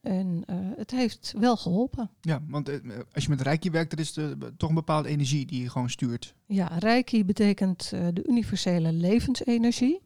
En 0.02 0.44
uh, 0.50 0.56
het 0.76 0.92
heeft 0.92 1.34
wel 1.40 1.58
geholpen. 1.58 2.10
Ja, 2.22 2.44
want 2.48 2.70
uh, 2.70 3.00
als 3.14 3.24
je 3.24 3.30
met 3.30 3.42
Reiki 3.42 3.72
werkt, 3.72 3.94
er 3.94 4.00
is 4.00 4.14
de, 4.14 4.54
toch 4.58 4.70
een 4.70 4.76
bepaalde 4.76 5.10
energie 5.10 5.46
die 5.46 5.62
je 5.62 5.70
gewoon 5.70 5.90
stuurt. 5.90 6.36
Ja, 6.46 6.66
Reiki 6.66 7.26
betekent 7.26 7.90
de 7.90 8.24
universele 8.28 8.92
levensenergie. 8.92 10.02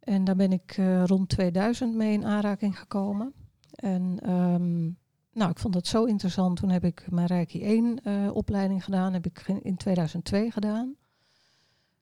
En 0.00 0.24
daar 0.24 0.36
ben 0.36 0.52
ik 0.52 0.76
rond 1.04 1.28
2000 1.28 1.94
mee 1.94 2.12
in 2.12 2.24
aanraking 2.24 2.78
gekomen. 2.78 3.32
En 3.70 4.30
um, 4.30 4.98
nou, 5.32 5.50
ik 5.50 5.58
vond 5.58 5.74
dat 5.74 5.86
zo 5.86 6.04
interessant. 6.04 6.56
Toen 6.56 6.70
heb 6.70 6.84
ik 6.84 7.06
mijn 7.10 7.26
Reiki 7.26 7.62
1 7.62 8.34
opleiding 8.34 8.84
gedaan. 8.84 9.12
Heb 9.12 9.26
ik 9.26 9.48
in 9.62 9.76
2002 9.76 10.50
gedaan. 10.50 10.96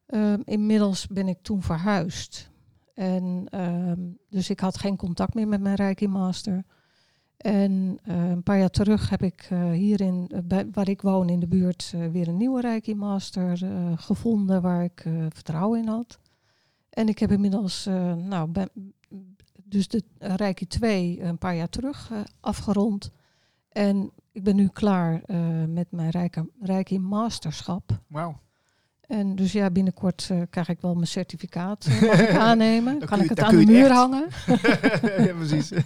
Um, 0.07 0.43
inmiddels 0.45 1.07
ben 1.07 1.29
ik 1.29 1.38
toen 1.43 1.62
verhuisd. 1.62 2.51
En 2.94 3.46
um, 3.61 4.18
dus 4.28 4.50
ik 4.50 4.61
had 4.61 4.78
geen 4.78 4.96
contact 4.96 5.35
meer 5.35 5.48
met 5.48 5.61
mijn 5.61 5.74
Reiki 5.74 6.09
Master. 6.09 6.64
En 7.37 7.98
uh, 8.09 8.30
een 8.30 8.42
paar 8.42 8.59
jaar 8.59 8.70
terug 8.70 9.11
heb 9.11 9.22
ik 9.22 9.48
uh, 9.52 9.70
hier 9.70 10.00
in, 10.00 10.30
bij, 10.44 10.68
waar 10.72 10.88
ik 10.88 11.02
woon 11.02 11.28
in 11.28 11.40
de 11.40 11.46
buurt 11.46 11.94
weer 12.12 12.28
een 12.28 12.37
nieuwe 12.37 12.61
Reiki 12.61 12.94
Master 12.94 13.59
gevonden 13.96 14.62
waar 14.62 14.85
ik 14.85 15.04
vertrouwen 15.28 15.80
in 15.80 15.88
had. 15.88 16.18
En 16.90 17.09
ik 17.09 17.18
heb 17.18 17.33
inmiddels, 17.33 17.85
nou, 18.16 18.50
dus 19.64 19.88
de 19.88 20.02
Reiki 20.18 20.66
2 20.66 21.22
een 21.22 21.38
paar 21.38 21.54
jaar 21.54 21.68
terug 21.68 22.11
afgerond. 22.40 23.11
En 23.68 24.11
ik 24.33 24.42
ben 24.42 24.57
nu 24.57 24.68
klaar 24.68 25.22
met 25.68 25.90
mijn 25.90 26.11
Reiki, 26.11 26.42
Reiki 26.61 26.98
Masterschap. 26.98 28.00
Wauw. 28.07 28.40
En 29.07 29.37
dus 29.37 29.53
ja, 29.53 29.71
binnenkort 29.71 30.29
uh, 30.33 30.43
krijg 30.51 30.69
ik 30.69 30.81
wel 30.81 30.95
mijn 30.95 31.07
certificaat 31.07 31.87
uh, 31.88 32.03
mag 32.09 32.21
ik 32.21 32.37
aannemen. 32.37 32.99
Kan 32.99 33.19
je, 33.19 33.25
ik 33.25 33.31
het 33.31 33.40
aan 33.40 33.57
de 33.57 33.64
muur 33.67 33.93
hangen. 33.93 34.29
ja, 35.27 35.35
precies. 35.35 35.73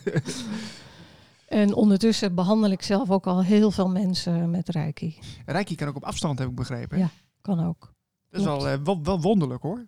En 1.48 1.74
ondertussen 1.74 2.35
behandel 2.35 2.70
ik 2.70 2.83
zelf 2.83 3.11
ook 3.11 3.26
al 3.26 3.42
heel 3.42 3.70
veel 3.70 3.88
mensen 3.88 4.50
met 4.50 4.68
Reiki. 4.68 5.18
Reiki 5.46 5.74
kan 5.74 5.88
ook 5.88 5.96
op 5.96 6.04
afstand, 6.04 6.38
heb 6.38 6.48
ik 6.48 6.54
begrepen. 6.54 6.98
Ja, 6.98 7.11
kan 7.40 7.66
ook. 7.66 7.92
Dat 8.31 8.40
is 8.40 8.46
wel, 8.46 8.72
uh, 8.72 8.74
wel, 8.85 9.02
wel, 9.02 9.20
wonderlijk 9.20 9.62
hoor. 9.62 9.87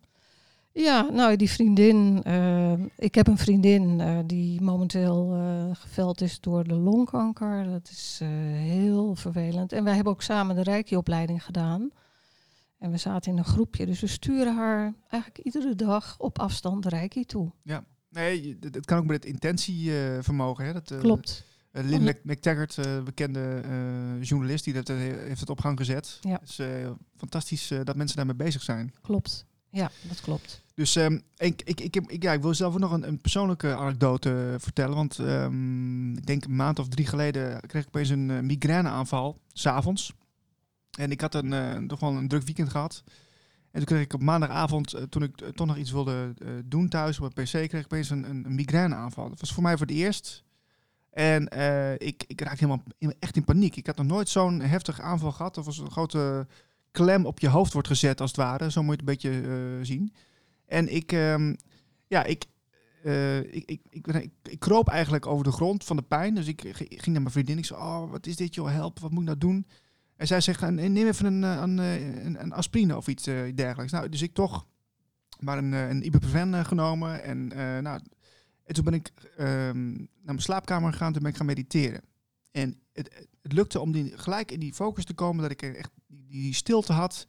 Ja, 0.72 1.06
nou 1.10 1.36
die 1.36 1.50
vriendin. 1.50 2.22
Ik 2.96 3.14
heb 3.14 3.26
een 3.26 3.38
vriendin 3.38 4.02
die 4.26 4.60
momenteel 4.60 5.38
geveld 5.72 6.20
is 6.20 6.40
door 6.40 6.64
de 6.64 6.74
longkanker. 6.74 7.64
Dat 7.70 7.88
is 7.90 8.20
heel 8.54 9.14
vervelend. 9.14 9.72
En 9.72 9.84
wij 9.84 9.94
hebben 9.94 10.12
ook 10.12 10.22
samen 10.22 10.56
de 10.56 10.62
Reiki-opleiding 10.62 11.44
gedaan. 11.44 11.90
En 12.80 12.90
we 12.90 12.96
zaten 12.96 13.32
in 13.32 13.38
een 13.38 13.44
groepje, 13.44 13.86
dus 13.86 14.00
we 14.00 14.06
sturen 14.06 14.56
haar 14.56 14.94
eigenlijk 15.08 15.44
iedere 15.44 15.74
dag 15.74 16.18
op 16.18 16.38
afstand 16.38 16.86
Reiki 16.86 17.24
toe. 17.24 17.52
Ja, 17.62 17.84
nee, 18.08 18.58
het 18.60 18.84
kan 18.84 18.98
ook 18.98 19.06
met 19.06 19.24
het 19.24 19.32
intentievermogen. 19.32 20.64
Hè? 20.64 20.72
Dat, 20.72 20.94
Klopt. 20.98 21.44
Uh, 21.72 21.84
Lynn 21.84 22.04
Mc- 22.04 22.24
McTaggart, 22.24 22.76
uh, 22.76 23.02
bekende 23.02 23.62
uh, 23.64 24.22
journalist, 24.22 24.64
die 24.64 24.74
dat, 24.74 24.88
heeft 24.88 25.40
het 25.40 25.50
op 25.50 25.60
gang 25.60 25.78
gezet. 25.78 26.18
Ja. 26.20 26.40
Het 26.40 26.48
is 26.48 26.60
fantastisch 27.16 27.72
dat 27.84 27.96
mensen 27.96 28.16
daarmee 28.16 28.34
bezig 28.34 28.62
zijn. 28.62 28.92
Klopt. 29.02 29.46
Ja, 29.70 29.90
dat 30.08 30.20
klopt. 30.20 30.62
Dus 30.74 30.94
um, 30.96 31.22
ik, 31.36 31.62
ik, 31.64 31.80
ik, 31.80 31.96
ik, 31.96 32.22
ja, 32.22 32.32
ik 32.32 32.42
wil 32.42 32.54
zelf 32.54 32.72
ook 32.72 32.80
nog 32.80 32.92
een, 32.92 33.08
een 33.08 33.20
persoonlijke 33.20 33.74
anekdote 33.74 34.56
vertellen. 34.58 34.94
Want 34.94 35.18
um, 35.18 36.16
ik 36.16 36.26
denk 36.26 36.44
een 36.44 36.56
maand 36.56 36.78
of 36.78 36.88
drie 36.88 37.06
geleden 37.06 37.60
kreeg 37.60 37.82
ik 37.82 37.88
opeens 37.88 38.08
een 38.08 38.46
migraineaanval, 38.46 39.38
s'avonds. 39.52 40.12
En 41.00 41.10
ik 41.10 41.20
had 41.20 41.34
een, 41.34 41.86
toch 41.88 42.00
wel 42.00 42.16
een 42.16 42.28
druk 42.28 42.42
weekend 42.42 42.68
gehad. 42.68 43.02
En 43.70 43.78
toen 43.78 43.84
kreeg 43.84 44.00
ik 44.00 44.12
op 44.12 44.22
maandagavond, 44.22 44.94
uh, 44.94 45.02
toen 45.02 45.22
ik 45.22 45.36
toch 45.36 45.66
nog 45.66 45.76
iets 45.76 45.90
wilde 45.90 46.34
uh, 46.38 46.50
doen 46.64 46.88
thuis 46.88 47.20
op 47.20 47.34
mijn 47.34 47.46
pc, 47.46 47.50
kreeg 47.50 47.72
ik 47.72 47.84
opeens 47.84 48.10
een, 48.10 48.30
een, 48.30 48.44
een 48.44 48.54
migraineaanval. 48.54 49.28
Dat 49.28 49.40
was 49.40 49.52
voor 49.52 49.62
mij 49.62 49.76
voor 49.76 49.86
het 49.86 49.96
eerst. 49.96 50.44
En 51.10 51.42
ik, 51.98 52.24
ik 52.26 52.40
raakte 52.40 52.64
helemaal 52.64 52.84
echt 53.18 53.36
in 53.36 53.44
paniek. 53.44 53.76
Ik 53.76 53.86
had 53.86 53.96
nog 53.96 54.06
nooit 54.06 54.28
zo'n 54.28 54.60
heftige 54.60 55.02
aanval 55.02 55.32
gehad. 55.32 55.58
Of 55.58 55.66
als 55.66 55.78
een 55.78 55.90
grote 55.90 56.46
klem 56.90 57.26
op 57.26 57.38
je 57.38 57.48
hoofd 57.48 57.72
wordt 57.72 57.88
gezet, 57.88 58.20
als 58.20 58.30
het 58.30 58.40
ware. 58.40 58.70
Zo 58.70 58.82
moet 58.82 59.00
je 59.00 59.06
het 59.06 59.08
een 59.08 59.30
beetje 59.30 59.78
zien. 59.82 60.12
En 60.66 60.94
ik, 60.94 61.12
um, 61.12 61.56
ja, 62.06 62.24
ik, 62.24 62.44
ik, 63.50 63.64
ik, 63.66 63.80
ik, 63.90 64.06
ik, 64.06 64.30
ik, 64.42 64.60
kroop 64.60 64.88
eigenlijk 64.88 65.26
over 65.26 65.44
de 65.44 65.52
grond 65.52 65.84
van 65.84 65.96
de 65.96 66.02
pijn. 66.02 66.34
Dus 66.34 66.46
ik 66.46 66.60
ging 66.76 67.06
naar 67.06 67.22
mijn 67.22 67.30
vriendin. 67.30 67.58
Ik 67.58 67.64
zei, 67.64 67.80
oh, 67.80 68.10
wat 68.10 68.26
is 68.26 68.36
dit 68.36 68.54
joh, 68.54 68.70
help, 68.70 68.98
wat 68.98 69.10
moet 69.10 69.20
ik 69.20 69.26
nou 69.26 69.38
doen? 69.38 69.66
En 70.20 70.26
zij 70.26 70.40
zegt, 70.40 70.70
neem 70.70 70.96
even 70.96 71.26
een, 71.26 71.42
een, 71.42 71.78
een, 71.78 72.42
een 72.42 72.52
aspirine 72.52 72.96
of 72.96 73.08
iets 73.08 73.28
uh, 73.28 73.54
dergelijks. 73.54 73.92
Nou, 73.92 74.08
dus 74.08 74.22
ik 74.22 74.34
toch 74.34 74.66
maar 75.38 75.58
een, 75.58 75.72
een 75.72 76.06
ibuprofen 76.06 76.64
genomen. 76.64 77.22
En, 77.22 77.46
nou, 77.82 78.00
en 78.64 78.74
toen 78.74 78.84
ben 78.84 78.94
ik 78.94 79.12
um, 79.38 79.96
naar 79.96 80.08
mijn 80.24 80.40
slaapkamer 80.40 80.92
gegaan. 80.92 81.12
Toen 81.12 81.22
ben 81.22 81.30
ik 81.30 81.36
gaan 81.36 81.46
mediteren. 81.46 82.00
En 82.50 82.80
het, 82.92 83.28
het 83.42 83.52
lukte 83.52 83.80
om 83.80 83.92
die, 83.92 84.18
gelijk 84.18 84.50
in 84.50 84.60
die 84.60 84.74
focus 84.74 85.04
te 85.04 85.14
komen. 85.14 85.42
Dat 85.42 85.50
ik 85.50 85.62
echt 85.62 85.90
die, 86.06 86.54
stilte 86.54 86.92
had. 86.92 87.26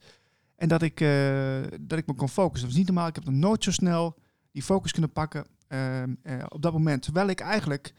En 0.56 0.68
dat 0.68 0.82
ik, 0.82 0.98
dat 1.80 1.98
ik 1.98 2.06
me 2.06 2.14
kon 2.14 2.28
focussen. 2.28 2.68
Dat 2.68 2.76
was 2.76 2.78
niet 2.78 2.86
normaal. 2.86 3.08
Ik 3.08 3.14
heb 3.14 3.24
nog 3.24 3.34
nooit 3.34 3.64
zo 3.64 3.70
snel 3.70 4.18
die 4.50 4.62
focus 4.62 4.92
kunnen 4.92 5.12
pakken 5.12 5.46
op 6.48 6.62
dat 6.62 6.72
moment. 6.72 7.02
Terwijl 7.02 7.28
ik 7.28 7.40
eigenlijk 7.40 7.94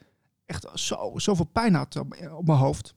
echt 0.46 0.66
zo, 0.74 1.12
zoveel 1.16 1.44
pijn 1.44 1.74
had 1.74 1.96
op, 1.96 2.30
op 2.32 2.46
mijn 2.46 2.58
hoofd. 2.58 2.94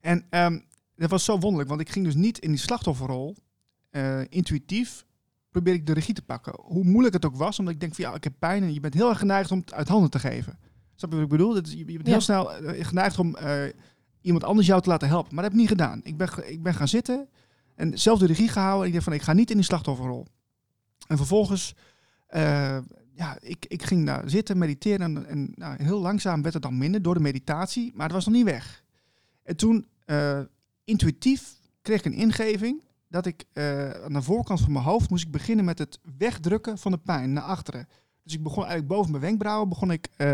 En 0.00 0.26
um, 0.30 0.68
dat 1.00 1.10
was 1.10 1.24
zo 1.24 1.38
wonderlijk, 1.38 1.68
want 1.68 1.80
ik 1.80 1.90
ging 1.90 2.04
dus 2.04 2.14
niet 2.14 2.38
in 2.38 2.50
die 2.50 2.60
slachtofferrol. 2.60 3.36
Uh, 3.90 4.20
intuïtief 4.28 5.04
probeer 5.50 5.74
ik 5.74 5.86
de 5.86 5.92
regie 5.92 6.14
te 6.14 6.22
pakken. 6.22 6.52
Hoe 6.62 6.84
moeilijk 6.84 7.14
het 7.14 7.24
ook 7.24 7.36
was, 7.36 7.58
omdat 7.58 7.74
ik 7.74 7.80
denk 7.80 7.94
van 7.94 8.04
ja, 8.04 8.14
ik 8.14 8.24
heb 8.24 8.32
pijn 8.38 8.62
en 8.62 8.74
je 8.74 8.80
bent 8.80 8.94
heel 8.94 9.08
erg 9.08 9.18
geneigd 9.18 9.50
om 9.50 9.58
het 9.58 9.72
uit 9.72 9.88
handen 9.88 10.10
te 10.10 10.18
geven. 10.18 10.58
Snap 10.94 11.10
je 11.10 11.16
wat 11.16 11.24
ik 11.24 11.30
bedoel? 11.30 11.54
Dat, 11.54 11.72
je, 11.72 11.84
bent 11.84 12.06
ja. 12.06 12.12
heel 12.12 12.20
snel 12.20 12.62
uh, 12.62 12.84
geneigd 12.84 13.18
om 13.18 13.36
uh, 13.42 13.62
iemand 14.20 14.44
anders 14.44 14.66
jou 14.66 14.82
te 14.82 14.88
laten 14.88 15.08
helpen. 15.08 15.34
Maar 15.34 15.42
dat 15.42 15.52
heb 15.52 15.60
ik 15.60 15.68
niet 15.68 15.78
gedaan. 15.78 16.00
Ik 16.02 16.16
ben, 16.16 16.52
ik 16.52 16.62
ben 16.62 16.74
gaan 16.74 16.88
zitten 16.88 17.28
en 17.74 17.98
zelf 17.98 18.18
de 18.18 18.26
regie 18.26 18.48
gehouden. 18.48 18.80
En 18.82 18.86
ik 18.86 18.92
dacht 18.92 19.04
van 19.04 19.12
ik 19.12 19.22
ga 19.22 19.32
niet 19.32 19.50
in 19.50 19.56
die 19.56 19.64
slachtofferrol. 19.64 20.26
En 21.06 21.16
vervolgens, 21.16 21.74
ja, 23.14 23.38
ik, 23.40 23.66
ik 23.68 23.82
ging 23.82 24.06
daar 24.06 24.30
zitten, 24.30 24.58
mediteren. 24.58 25.00
En, 25.00 25.26
en 25.26 25.52
nou, 25.54 25.82
heel 25.82 26.00
langzaam 26.00 26.42
werd 26.42 26.54
het 26.54 26.62
dan 26.62 26.78
minder 26.78 27.02
door 27.02 27.14
de 27.14 27.20
meditatie, 27.20 27.92
maar 27.94 28.06
het 28.06 28.14
was 28.14 28.24
nog 28.24 28.34
niet 28.34 28.44
weg. 28.44 28.84
En 29.42 29.56
toen 29.56 29.86
intuïtief 30.90 31.54
kreeg 31.82 31.98
ik 31.98 32.04
een 32.04 32.18
ingeving 32.18 32.82
dat 33.08 33.26
ik 33.26 33.44
uh, 33.52 33.90
aan 33.90 34.12
de 34.12 34.22
voorkant 34.22 34.60
van 34.60 34.72
mijn 34.72 34.84
hoofd 34.84 35.10
moest 35.10 35.24
ik 35.24 35.30
beginnen 35.30 35.64
met 35.64 35.78
het 35.78 35.98
wegdrukken 36.18 36.78
van 36.78 36.92
de 36.92 36.98
pijn 36.98 37.32
naar 37.32 37.42
achteren. 37.42 37.88
Dus 38.22 38.34
ik 38.34 38.42
begon 38.42 38.64
eigenlijk 38.64 38.92
boven 38.92 39.10
mijn 39.10 39.22
wenkbrauwen, 39.22 39.68
begon 39.68 39.90
ik, 39.90 40.08
uh, 40.10 40.26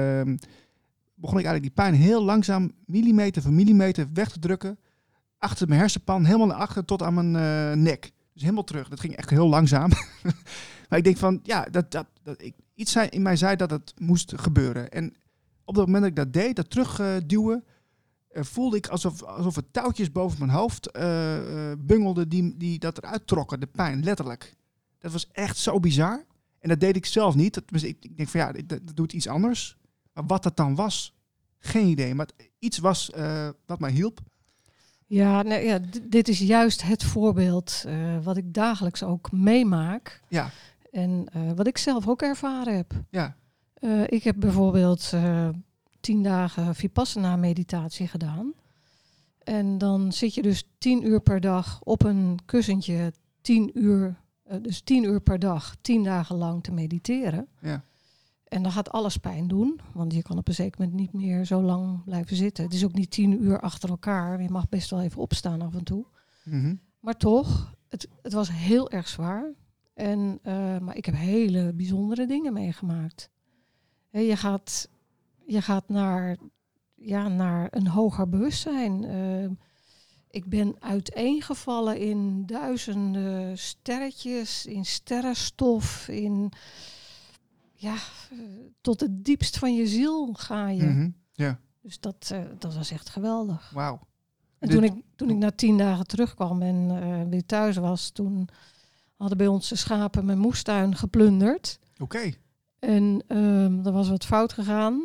begon 1.14 1.38
ik 1.38 1.44
eigenlijk 1.44 1.62
die 1.62 1.70
pijn 1.70 1.94
heel 1.94 2.24
langzaam, 2.24 2.72
millimeter 2.86 3.42
voor 3.42 3.52
millimeter, 3.52 4.08
weg 4.12 4.30
te 4.30 4.38
drukken. 4.38 4.78
Achter 5.38 5.68
mijn 5.68 5.80
hersenpan, 5.80 6.24
helemaal 6.24 6.46
naar 6.46 6.56
achter 6.56 6.84
tot 6.84 7.02
aan 7.02 7.14
mijn 7.14 7.34
uh, 7.34 7.82
nek. 7.82 8.12
Dus 8.32 8.42
helemaal 8.42 8.64
terug. 8.64 8.88
Dat 8.88 9.00
ging 9.00 9.16
echt 9.16 9.30
heel 9.30 9.48
langzaam. 9.48 9.90
maar 10.88 10.98
ik 10.98 11.04
denk 11.04 11.16
van, 11.16 11.40
ja, 11.42 11.66
dat, 11.70 11.90
dat, 11.90 12.06
dat, 12.22 12.42
ik, 12.42 12.54
iets 12.74 12.96
in 12.96 13.22
mij 13.22 13.36
zei 13.36 13.56
dat 13.56 13.70
het 13.70 13.94
moest 13.98 14.32
gebeuren. 14.36 14.90
En 14.90 15.14
op 15.64 15.76
het 15.76 15.86
moment 15.86 16.02
dat 16.02 16.10
ik 16.10 16.16
dat 16.16 16.32
deed, 16.32 16.56
dat 16.56 16.70
terugduwen, 16.70 17.64
voelde 18.44 18.76
ik 18.76 18.86
alsof, 18.86 19.22
alsof 19.22 19.56
er 19.56 19.70
touwtjes 19.70 20.12
boven 20.12 20.38
mijn 20.38 20.58
hoofd 20.58 20.96
uh, 20.96 21.38
bungelden 21.78 22.28
die, 22.28 22.56
die 22.56 22.78
dat 22.78 22.98
eruit 22.98 23.26
trokken, 23.26 23.60
de 23.60 23.66
pijn, 23.66 24.04
letterlijk. 24.04 24.54
Dat 24.98 25.12
was 25.12 25.28
echt 25.32 25.56
zo 25.56 25.80
bizar. 25.80 26.24
En 26.58 26.68
dat 26.68 26.80
deed 26.80 26.96
ik 26.96 27.06
zelf 27.06 27.34
niet. 27.34 27.54
Dat, 27.54 27.62
dus 27.66 27.82
ik, 27.82 27.96
ik 28.00 28.16
denk 28.16 28.28
van 28.28 28.40
ja, 28.40 28.52
dat, 28.52 28.68
dat, 28.68 28.96
doet 28.96 29.12
iets 29.12 29.28
anders. 29.28 29.76
Maar 30.12 30.26
wat 30.26 30.42
dat 30.42 30.56
dan 30.56 30.74
was, 30.74 31.14
geen 31.58 31.86
idee. 31.86 32.14
Maar 32.14 32.28
iets 32.58 32.78
was 32.78 33.10
wat 33.66 33.80
mij 33.80 33.90
hielp. 33.90 34.20
Ja, 35.06 35.42
nou 35.42 35.62
ja, 35.62 35.80
dit 36.02 36.28
is 36.28 36.38
juist 36.38 36.82
het 36.82 37.04
voorbeeld 37.04 37.84
wat 38.22 38.36
ik 38.36 38.54
dagelijks 38.54 39.02
ook 39.02 39.32
meemaak. 39.32 40.20
Ja. 40.28 40.50
En 40.90 41.26
wat 41.54 41.66
ik 41.66 41.78
zelf 41.78 42.08
ook 42.08 42.22
ervaren 42.22 42.76
heb. 42.76 42.92
Ja. 43.10 43.36
ik 44.06 44.22
heb 44.22 44.36
bijvoorbeeld 44.38 45.12
tien 46.06 46.22
dagen 46.22 46.74
vipassana 46.74 47.36
meditatie 47.36 48.08
gedaan. 48.08 48.52
En 49.38 49.78
dan 49.78 50.12
zit 50.12 50.34
je 50.34 50.42
dus 50.42 50.68
tien 50.78 51.06
uur 51.06 51.20
per 51.20 51.40
dag 51.40 51.80
op 51.82 52.04
een 52.04 52.38
kussentje, 52.44 53.12
tien 53.40 53.70
uur, 53.74 54.16
uh, 54.50 54.56
dus 54.62 54.80
tien 54.80 55.04
uur 55.04 55.20
per 55.20 55.38
dag, 55.38 55.76
tien 55.80 56.02
dagen 56.02 56.36
lang 56.36 56.62
te 56.62 56.72
mediteren. 56.72 57.48
Ja. 57.60 57.82
En 58.44 58.62
dan 58.62 58.72
gaat 58.72 58.90
alles 58.90 59.16
pijn 59.16 59.48
doen, 59.48 59.80
want 59.92 60.12
je 60.12 60.22
kan 60.22 60.38
op 60.38 60.48
een 60.48 60.54
zeker 60.54 60.80
moment 60.80 60.98
niet 61.00 61.12
meer 61.12 61.44
zo 61.44 61.62
lang 61.62 62.04
blijven 62.04 62.36
zitten. 62.36 62.64
Het 62.64 62.74
is 62.74 62.84
ook 62.84 62.94
niet 62.94 63.10
tien 63.10 63.42
uur 63.42 63.60
achter 63.60 63.88
elkaar. 63.88 64.42
Je 64.42 64.50
mag 64.50 64.68
best 64.68 64.90
wel 64.90 65.02
even 65.02 65.22
opstaan 65.22 65.62
af 65.62 65.74
en 65.74 65.84
toe. 65.84 66.06
Mm 66.44 66.60
-hmm. 66.60 66.80
Maar 67.00 67.16
toch, 67.16 67.74
het, 67.88 68.08
het 68.22 68.32
was 68.32 68.50
heel 68.52 68.90
erg 68.90 69.08
zwaar. 69.08 69.52
En, 69.94 70.38
uh, 70.42 70.78
maar 70.78 70.96
ik 70.96 71.04
heb 71.04 71.14
hele 71.14 71.72
bijzondere 71.72 72.26
dingen 72.26 72.52
meegemaakt. 72.52 73.30
He, 74.10 74.20
je 74.20 74.36
gaat 74.36 74.88
je 75.46 75.62
gaat 75.62 75.88
naar, 75.88 76.36
ja, 76.94 77.28
naar 77.28 77.68
een 77.70 77.86
hoger 77.86 78.28
bewustzijn. 78.28 79.02
Uh, 79.02 79.50
ik 80.30 80.48
ben 80.48 80.76
uiteengevallen 80.80 81.98
in 81.98 82.46
duizenden 82.46 83.58
sterretjes, 83.58 84.66
in 84.66 84.84
sterrenstof, 84.84 86.08
in 86.08 86.52
ja, 87.74 87.96
tot 88.80 89.00
het 89.00 89.24
diepst 89.24 89.58
van 89.58 89.74
je 89.74 89.86
ziel 89.86 90.32
ga 90.32 90.68
je. 90.68 90.82
Mm 90.82 90.92
-hmm. 90.92 91.14
ja. 91.32 91.58
Dus 91.80 92.00
dat, 92.00 92.30
uh, 92.32 92.44
dat 92.58 92.74
was 92.74 92.90
echt 92.90 93.08
geweldig. 93.08 93.70
Wauw. 93.70 94.00
En 94.58 94.68
toen 94.68 94.84
ik, 94.84 94.92
toen 95.16 95.30
ik 95.30 95.36
na 95.36 95.50
tien 95.50 95.78
dagen 95.78 96.06
terugkwam 96.06 96.62
en 96.62 97.28
weer 97.30 97.46
thuis 97.46 97.76
was, 97.76 98.10
toen 98.10 98.48
hadden 99.16 99.38
bij 99.38 99.46
ons 99.46 99.68
de 99.68 99.76
schapen 99.76 100.24
mijn 100.24 100.38
moestuin 100.38 100.96
geplunderd. 100.96 101.78
Oké. 101.92 102.02
Okay. 102.02 102.36
En 102.78 103.24
um, 103.28 103.86
er 103.86 103.92
was 103.92 104.08
wat 104.08 104.24
fout 104.24 104.52
gegaan. 104.52 105.02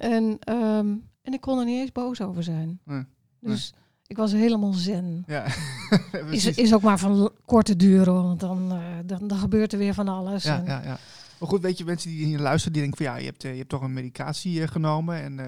En, 0.00 0.38
um, 0.48 1.08
en 1.22 1.32
ik 1.32 1.40
kon 1.40 1.58
er 1.58 1.64
niet 1.64 1.80
eens 1.80 1.92
boos 1.92 2.20
over 2.20 2.42
zijn. 2.42 2.80
Nee, 2.84 3.04
dus 3.40 3.72
nee. 3.72 3.82
ik 4.06 4.16
was 4.16 4.32
helemaal 4.32 4.72
zen. 4.72 5.24
Ja. 5.26 5.46
is, 6.30 6.46
is 6.46 6.74
ook 6.74 6.82
maar 6.82 6.98
van 6.98 7.32
korte 7.44 7.76
duur 7.76 8.04
want 8.04 8.40
dan, 8.40 8.72
uh, 8.72 8.84
dan, 9.04 9.28
dan 9.28 9.38
gebeurt 9.38 9.72
er 9.72 9.78
weer 9.78 9.94
van 9.94 10.08
alles. 10.08 10.44
Ja, 10.44 10.58
en, 10.58 10.64
ja, 10.64 10.82
ja. 10.82 10.98
Maar 11.38 11.48
goed, 11.48 11.60
weet 11.60 11.78
je, 11.78 11.84
mensen 11.84 12.10
die 12.10 12.26
hier 12.26 12.38
luisteren, 12.38 12.72
die 12.72 12.82
denken 12.82 13.04
van 13.04 13.14
ja, 13.14 13.20
je 13.20 13.26
hebt, 13.26 13.44
uh, 13.44 13.50
je 13.50 13.56
hebt 13.56 13.68
toch 13.68 13.82
een 13.82 13.92
medicatie 13.92 14.60
uh, 14.60 14.68
genomen 14.68 15.22
en 15.22 15.40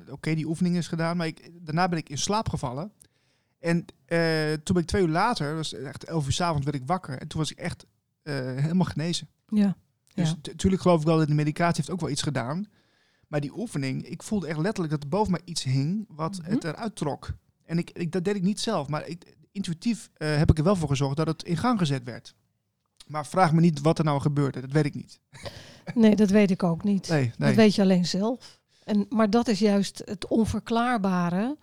oké, 0.00 0.12
okay, 0.12 0.34
die 0.34 0.46
oefening 0.46 0.76
is 0.76 0.88
gedaan, 0.88 1.16
maar 1.16 1.26
ik, 1.26 1.50
daarna 1.60 1.88
ben 1.88 1.98
ik 1.98 2.08
in 2.08 2.18
slaap 2.18 2.48
gevallen. 2.48 2.92
En 3.58 3.84
toen 4.62 4.74
ben 4.74 4.82
ik 4.82 4.86
twee 4.86 5.02
uur 5.02 5.08
later, 5.08 5.54
was 5.54 5.74
echt 5.74 6.04
elf 6.04 6.26
uur 6.26 6.32
s'avonds, 6.32 6.64
werd 6.64 6.76
ik 6.76 6.86
wakker 6.86 7.18
en 7.18 7.28
toen 7.28 7.40
was 7.40 7.50
ik 7.50 7.58
echt 7.58 7.86
helemaal 8.22 8.86
genezen. 8.86 9.28
Ja. 9.48 9.76
Dus 10.14 10.34
natuurlijk 10.42 10.82
geloof 10.82 11.00
ik 11.00 11.06
wel 11.06 11.18
dat 11.18 11.28
de 11.28 11.34
medicatie 11.34 11.76
heeft 11.76 11.90
ook 11.90 12.00
wel 12.00 12.10
iets 12.10 12.22
gedaan. 12.22 12.66
Maar 13.30 13.40
die 13.40 13.58
oefening, 13.58 14.06
ik 14.06 14.22
voelde 14.22 14.46
echt 14.46 14.58
letterlijk 14.58 14.92
dat 14.92 15.02
er 15.02 15.08
boven 15.08 15.30
mij 15.30 15.40
iets 15.44 15.62
hing 15.62 16.04
wat 16.08 16.38
Mhm. 16.42 16.50
het 16.50 16.64
eruit 16.64 16.96
trok. 16.96 17.32
En 17.64 17.78
ik, 17.78 17.90
ik, 17.90 18.12
dat 18.12 18.24
deed 18.24 18.34
ik 18.36 18.42
niet 18.42 18.60
zelf, 18.60 18.88
maar 18.88 19.06
ik, 19.06 19.36
intuïtief 19.52 20.10
uh, 20.18 20.36
heb 20.36 20.50
ik 20.50 20.58
er 20.58 20.64
wel 20.64 20.76
voor 20.76 20.88
gezorgd 20.88 21.16
dat 21.16 21.26
het 21.26 21.42
in 21.42 21.56
gang 21.56 21.78
gezet 21.78 22.04
werd. 22.04 22.34
Maar 23.06 23.26
vraag 23.26 23.52
me 23.52 23.60
niet 23.60 23.80
wat 23.80 23.98
er 23.98 24.04
nou 24.04 24.20
gebeurde, 24.20 24.60
dat 24.60 24.72
weet 24.72 24.84
ik 24.84 24.94
niet. 24.94 25.20
Nee, 25.94 26.16
dat 26.16 26.30
weet 26.30 26.50
ik 26.50 26.62
ook 26.62 26.84
niet. 26.84 27.08
Nee, 27.08 27.20
nee. 27.38 27.48
Dat 27.48 27.54
weet 27.54 27.74
je 27.74 27.82
alleen 27.82 28.06
zelf. 28.06 28.60
En, 28.84 29.06
maar 29.08 29.30
dat 29.30 29.48
is 29.48 29.58
juist 29.58 30.02
het 30.04 30.26
onverklaarbare. 30.28 31.56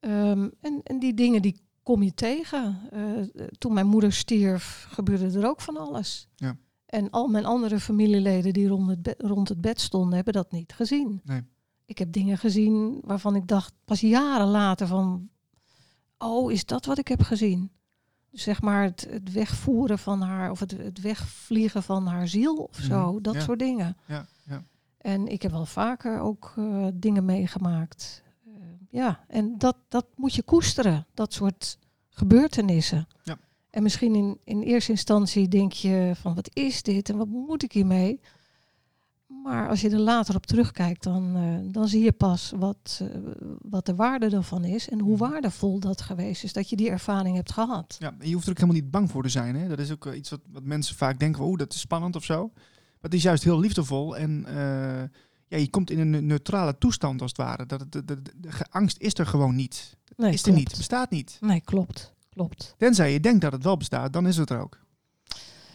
Um, 0.00 0.52
en, 0.60 0.80
en 0.84 0.98
die 0.98 1.14
dingen 1.14 1.42
die 1.42 1.60
kom 1.82 2.02
je 2.02 2.14
tegen. 2.14 2.80
Uh, 2.92 3.46
toen 3.58 3.72
mijn 3.72 3.86
moeder 3.86 4.12
stierf, 4.12 4.86
gebeurde 4.90 5.38
er 5.38 5.46
ook 5.48 5.60
van 5.60 5.76
alles. 5.76 6.28
Ja. 6.36 6.56
En 6.86 7.10
al 7.10 7.28
mijn 7.28 7.44
andere 7.44 7.80
familieleden 7.80 8.52
die 8.52 8.68
rond 8.68 8.88
het, 8.88 9.02
bed, 9.02 9.14
rond 9.18 9.48
het 9.48 9.60
bed 9.60 9.80
stonden, 9.80 10.14
hebben 10.14 10.34
dat 10.34 10.52
niet 10.52 10.72
gezien. 10.72 11.20
Nee. 11.24 11.42
Ik 11.86 11.98
heb 11.98 12.12
dingen 12.12 12.38
gezien 12.38 13.00
waarvan 13.04 13.36
ik 13.36 13.46
dacht, 13.48 13.72
pas 13.84 14.00
jaren 14.00 14.46
later 14.46 14.86
van, 14.86 15.28
oh, 16.18 16.52
is 16.52 16.64
dat 16.64 16.84
wat 16.86 16.98
ik 16.98 17.08
heb 17.08 17.22
gezien? 17.22 17.70
Dus 18.30 18.42
zeg 18.42 18.62
maar 18.62 18.82
het, 18.82 19.06
het 19.10 19.32
wegvoeren 19.32 19.98
van 19.98 20.20
haar, 20.20 20.50
of 20.50 20.60
het, 20.60 20.70
het 20.70 21.00
wegvliegen 21.00 21.82
van 21.82 22.06
haar 22.06 22.28
ziel 22.28 22.54
of 22.56 22.76
zo, 22.76 23.12
Mhm, 23.12 23.22
dat 23.22 23.34
ja. 23.34 23.40
soort 23.40 23.58
dingen. 23.58 23.96
Ja, 24.06 24.26
ja. 24.46 24.62
En 24.98 25.26
ik 25.26 25.42
heb 25.42 25.50
wel 25.50 25.66
vaker 25.66 26.20
ook 26.20 26.52
eh, 26.56 26.86
dingen 26.94 27.24
meegemaakt. 27.24 28.22
Uh, 28.46 28.54
ja, 28.90 29.24
en 29.28 29.58
dat, 29.58 29.76
dat 29.88 30.06
moet 30.16 30.34
je 30.34 30.42
koesteren, 30.42 31.06
dat 31.14 31.32
soort 31.32 31.78
gebeurtenissen. 32.08 33.06
Ja. 33.22 33.38
En 33.74 33.82
misschien 33.82 34.14
in, 34.14 34.38
in 34.44 34.62
eerste 34.62 34.90
instantie 34.90 35.48
denk 35.48 35.72
je 35.72 36.12
van 36.14 36.34
wat 36.34 36.50
is 36.52 36.82
dit 36.82 37.08
en 37.08 37.16
wat 37.16 37.28
moet 37.28 37.62
ik 37.62 37.72
hiermee? 37.72 38.20
Maar 39.26 39.68
als 39.68 39.80
je 39.80 39.90
er 39.90 39.98
later 39.98 40.34
op 40.34 40.46
terugkijkt, 40.46 41.02
dan, 41.02 41.36
uh, 41.36 41.72
dan 41.72 41.88
zie 41.88 42.04
je 42.04 42.12
pas 42.12 42.52
wat, 42.56 43.00
uh, 43.02 43.08
wat 43.60 43.86
de 43.86 43.94
waarde 43.94 44.30
ervan 44.30 44.64
is 44.64 44.88
en 44.88 45.00
hoe 45.00 45.16
waardevol 45.16 45.80
dat 45.80 46.00
geweest 46.00 46.44
is, 46.44 46.52
dat 46.52 46.68
je 46.68 46.76
die 46.76 46.90
ervaring 46.90 47.36
hebt 47.36 47.52
gehad. 47.52 47.96
Ja, 47.98 48.14
je 48.20 48.32
hoeft 48.32 48.44
er 48.44 48.50
ook 48.50 48.58
helemaal 48.58 48.80
niet 48.80 48.90
bang 48.90 49.10
voor 49.10 49.22
te 49.22 49.28
zijn. 49.28 49.56
Hè? 49.56 49.68
Dat 49.68 49.78
is 49.78 49.92
ook 49.92 50.14
iets 50.14 50.30
wat, 50.30 50.40
wat 50.52 50.64
mensen 50.64 50.96
vaak 50.96 51.18
denken, 51.18 51.42
oeh, 51.42 51.58
dat 51.58 51.72
is 51.72 51.80
spannend 51.80 52.16
of 52.16 52.24
zo. 52.24 52.50
Maar 52.54 53.10
het 53.10 53.14
is 53.14 53.22
juist 53.22 53.44
heel 53.44 53.60
liefdevol 53.60 54.16
en 54.16 54.44
uh, 54.48 54.54
ja, 55.46 55.56
je 55.56 55.70
komt 55.70 55.90
in 55.90 55.98
een 55.98 56.26
neutrale 56.26 56.78
toestand 56.78 57.22
als 57.22 57.30
het 57.30 57.40
ware. 57.40 57.66
Dat, 57.66 57.92
de, 57.92 58.04
de, 58.04 58.22
de, 58.22 58.32
de 58.36 58.50
angst 58.70 58.98
is 58.98 59.14
er 59.14 59.26
gewoon 59.26 59.54
niet. 59.54 59.96
Nee, 60.16 60.32
is 60.32 60.42
klopt. 60.42 60.58
er 60.58 60.64
niet, 60.64 60.76
bestaat 60.76 61.10
niet. 61.10 61.38
Nee, 61.40 61.60
klopt. 61.60 62.13
Klopt. 62.34 62.74
Tenzij 62.78 63.12
je 63.12 63.20
denkt 63.20 63.40
dat 63.40 63.52
het 63.52 63.64
wel 63.64 63.76
bestaat, 63.76 64.12
dan 64.12 64.26
is 64.26 64.36
het 64.36 64.50
er 64.50 64.60
ook. 64.60 64.78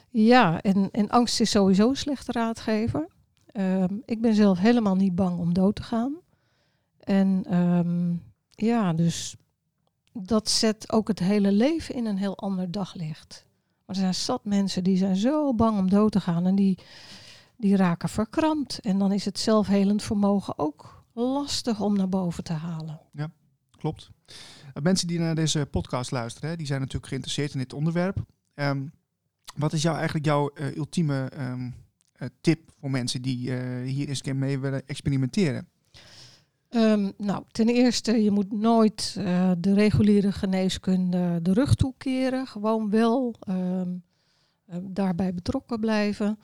Ja, 0.09 0.61
en, 0.61 0.89
en 0.91 1.09
angst 1.09 1.39
is 1.39 1.49
sowieso 1.49 1.89
een 1.89 1.95
slechte 1.95 2.31
raadgever. 2.31 3.07
Um, 3.53 4.01
ik 4.05 4.21
ben 4.21 4.35
zelf 4.35 4.57
helemaal 4.57 4.95
niet 4.95 5.15
bang 5.15 5.39
om 5.39 5.53
dood 5.53 5.75
te 5.75 5.83
gaan. 5.83 6.15
En 6.99 7.55
um, 7.57 8.23
ja, 8.49 8.93
dus 8.93 9.35
dat 10.13 10.49
zet 10.49 10.91
ook 10.91 11.07
het 11.07 11.19
hele 11.19 11.51
leven 11.51 11.95
in 11.95 12.05
een 12.05 12.17
heel 12.17 12.37
ander 12.37 12.71
daglicht. 12.71 13.45
Maar 13.85 13.95
er 13.95 14.01
zijn 14.01 14.15
zat 14.15 14.45
mensen 14.45 14.83
die 14.83 14.97
zijn 14.97 15.15
zo 15.15 15.53
bang 15.53 15.77
om 15.77 15.89
dood 15.89 16.11
te 16.11 16.21
gaan 16.21 16.45
en 16.45 16.55
die, 16.55 16.77
die 17.57 17.75
raken 17.75 18.09
verkrampt. 18.09 18.79
En 18.79 18.99
dan 18.99 19.11
is 19.11 19.25
het 19.25 19.39
zelfhelend 19.39 20.03
vermogen 20.03 20.59
ook 20.59 21.03
lastig 21.13 21.81
om 21.81 21.95
naar 21.95 22.09
boven 22.09 22.43
te 22.43 22.53
halen. 22.53 22.99
Ja, 23.11 23.31
klopt. 23.79 24.09
Mensen 24.81 25.07
die 25.07 25.19
naar 25.19 25.35
deze 25.35 25.67
podcast 25.71 26.11
luisteren, 26.11 26.57
die 26.57 26.67
zijn 26.67 26.79
natuurlijk 26.79 27.07
geïnteresseerd 27.07 27.53
in 27.53 27.59
dit 27.59 27.73
onderwerp. 27.73 28.25
Um, 28.55 28.91
wat 29.55 29.73
is 29.73 29.81
jou 29.81 29.95
eigenlijk 29.95 30.25
jouw 30.25 30.51
uh, 30.53 30.75
ultieme 30.75 31.31
uh, 31.37 31.63
tip 32.41 32.71
voor 32.79 32.91
mensen 32.91 33.21
die 33.21 33.53
hier 33.83 34.07
eens 34.07 34.23
mee 34.23 34.59
willen 34.59 34.87
experimenteren? 34.87 35.67
Um, 36.69 37.13
nou, 37.17 37.43
ten 37.51 37.67
eerste, 37.67 38.23
je 38.23 38.31
moet 38.31 38.51
nooit 38.51 39.13
de 39.57 39.73
reguliere 39.73 40.31
geneeskunde 40.31 41.39
de 41.41 41.53
rug 41.53 41.75
toekeren. 41.75 42.47
Gewoon 42.47 42.89
wel 42.89 43.35
daarbij 44.81 45.33
betrokken 45.33 45.79
blijven. 45.79 46.39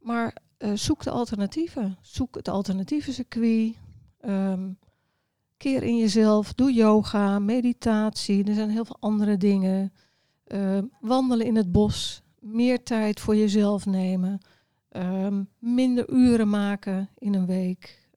Maar 0.00 0.36
zoek 0.74 1.02
de 1.02 1.10
alternatieven. 1.10 1.98
Zoek 2.00 2.34
het 2.34 2.48
alternatieve 2.48 3.12
circuit. 3.12 3.74
Keer 5.60 5.82
in 5.82 5.96
jezelf. 5.96 6.52
Doe 6.52 6.72
yoga, 6.72 7.38
meditatie. 7.38 8.44
Er 8.44 8.54
zijn 8.54 8.70
heel 8.70 8.84
veel 8.84 8.96
andere 9.00 9.36
dingen. 9.36 9.92
wandelen 11.00 11.46
in 11.46 11.56
het 11.56 11.72
bos. 11.72 12.22
Meer 12.38 12.82
tijd 12.82 13.20
voor 13.20 13.36
jezelf 13.36 13.86
nemen. 13.86 14.40
minder 15.58 16.10
uren 16.10 16.48
maken 16.48 17.08
in 17.18 17.34
een 17.34 17.46
week 17.46 18.08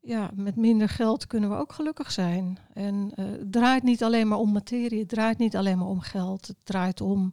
ja, 0.00 0.30
met 0.34 0.56
minder 0.56 0.88
geld 0.88 1.26
kunnen 1.26 1.50
we 1.50 1.56
ook 1.56 1.72
gelukkig 1.72 2.12
zijn. 2.12 2.58
En 2.72 3.12
uh, 3.16 3.24
het 3.26 3.52
draait 3.52 3.82
niet 3.82 4.02
alleen 4.02 4.28
maar 4.28 4.38
om 4.38 4.52
materie, 4.52 4.98
het 4.98 5.08
draait 5.08 5.38
niet 5.38 5.56
alleen 5.56 5.78
maar 5.78 5.88
om 5.88 6.00
geld. 6.00 6.46
Het 6.46 6.56
draait 6.64 7.00
om 7.00 7.32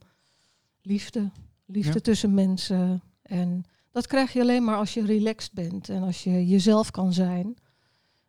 liefde, 0.82 1.32
liefde 1.66 1.94
ja. 1.94 2.00
tussen 2.00 2.34
mensen. 2.34 3.02
En 3.22 3.64
dat 3.92 4.08
krijg 4.08 4.34
je 4.34 4.42
alleen 4.42 4.64
maar 4.64 4.78
als 4.78 4.94
je 4.94 5.06
relaxed 5.06 5.54
bent 5.54 5.90
en 5.90 6.04
als 6.04 6.24
je 6.24 6.48
jezelf 6.48 6.92
kan 6.92 7.14
zijn. 7.14 7.58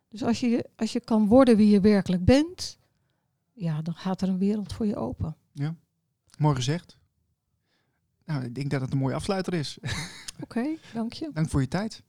Dus 0.09 0.23
als 0.23 0.39
je, 0.39 0.69
als 0.75 0.91
je 0.91 0.99
kan 0.99 1.27
worden 1.27 1.57
wie 1.57 1.69
je 1.69 1.79
werkelijk 1.79 2.25
bent, 2.25 2.79
ja, 3.53 3.81
dan 3.81 3.93
gaat 3.93 4.21
er 4.21 4.29
een 4.29 4.37
wereld 4.37 4.73
voor 4.73 4.85
je 4.85 4.95
open. 4.95 5.35
Ja, 5.53 5.75
mooi 6.37 6.55
gezegd. 6.55 6.97
Nou, 8.25 8.43
ik 8.43 8.55
denk 8.55 8.69
dat 8.69 8.81
het 8.81 8.91
een 8.91 8.97
mooie 8.97 9.15
afsluiter 9.15 9.53
is. 9.53 9.77
Oké, 9.81 9.93
okay, 10.43 10.77
dank 10.93 11.13
je. 11.13 11.29
Dank 11.33 11.49
voor 11.49 11.61
je 11.61 11.67
tijd. 11.67 12.03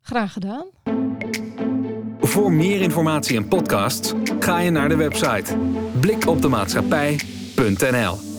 Graag 0.00 0.32
gedaan. 0.32 0.66
Voor 2.20 2.52
meer 2.52 2.80
informatie 2.80 3.36
en 3.36 3.48
podcasts 3.48 4.12
ga 4.38 4.58
je 4.58 4.70
naar 4.70 4.88
de 4.88 4.96
website 4.96 5.58
blikopdemaatschappij.nl 6.00 8.33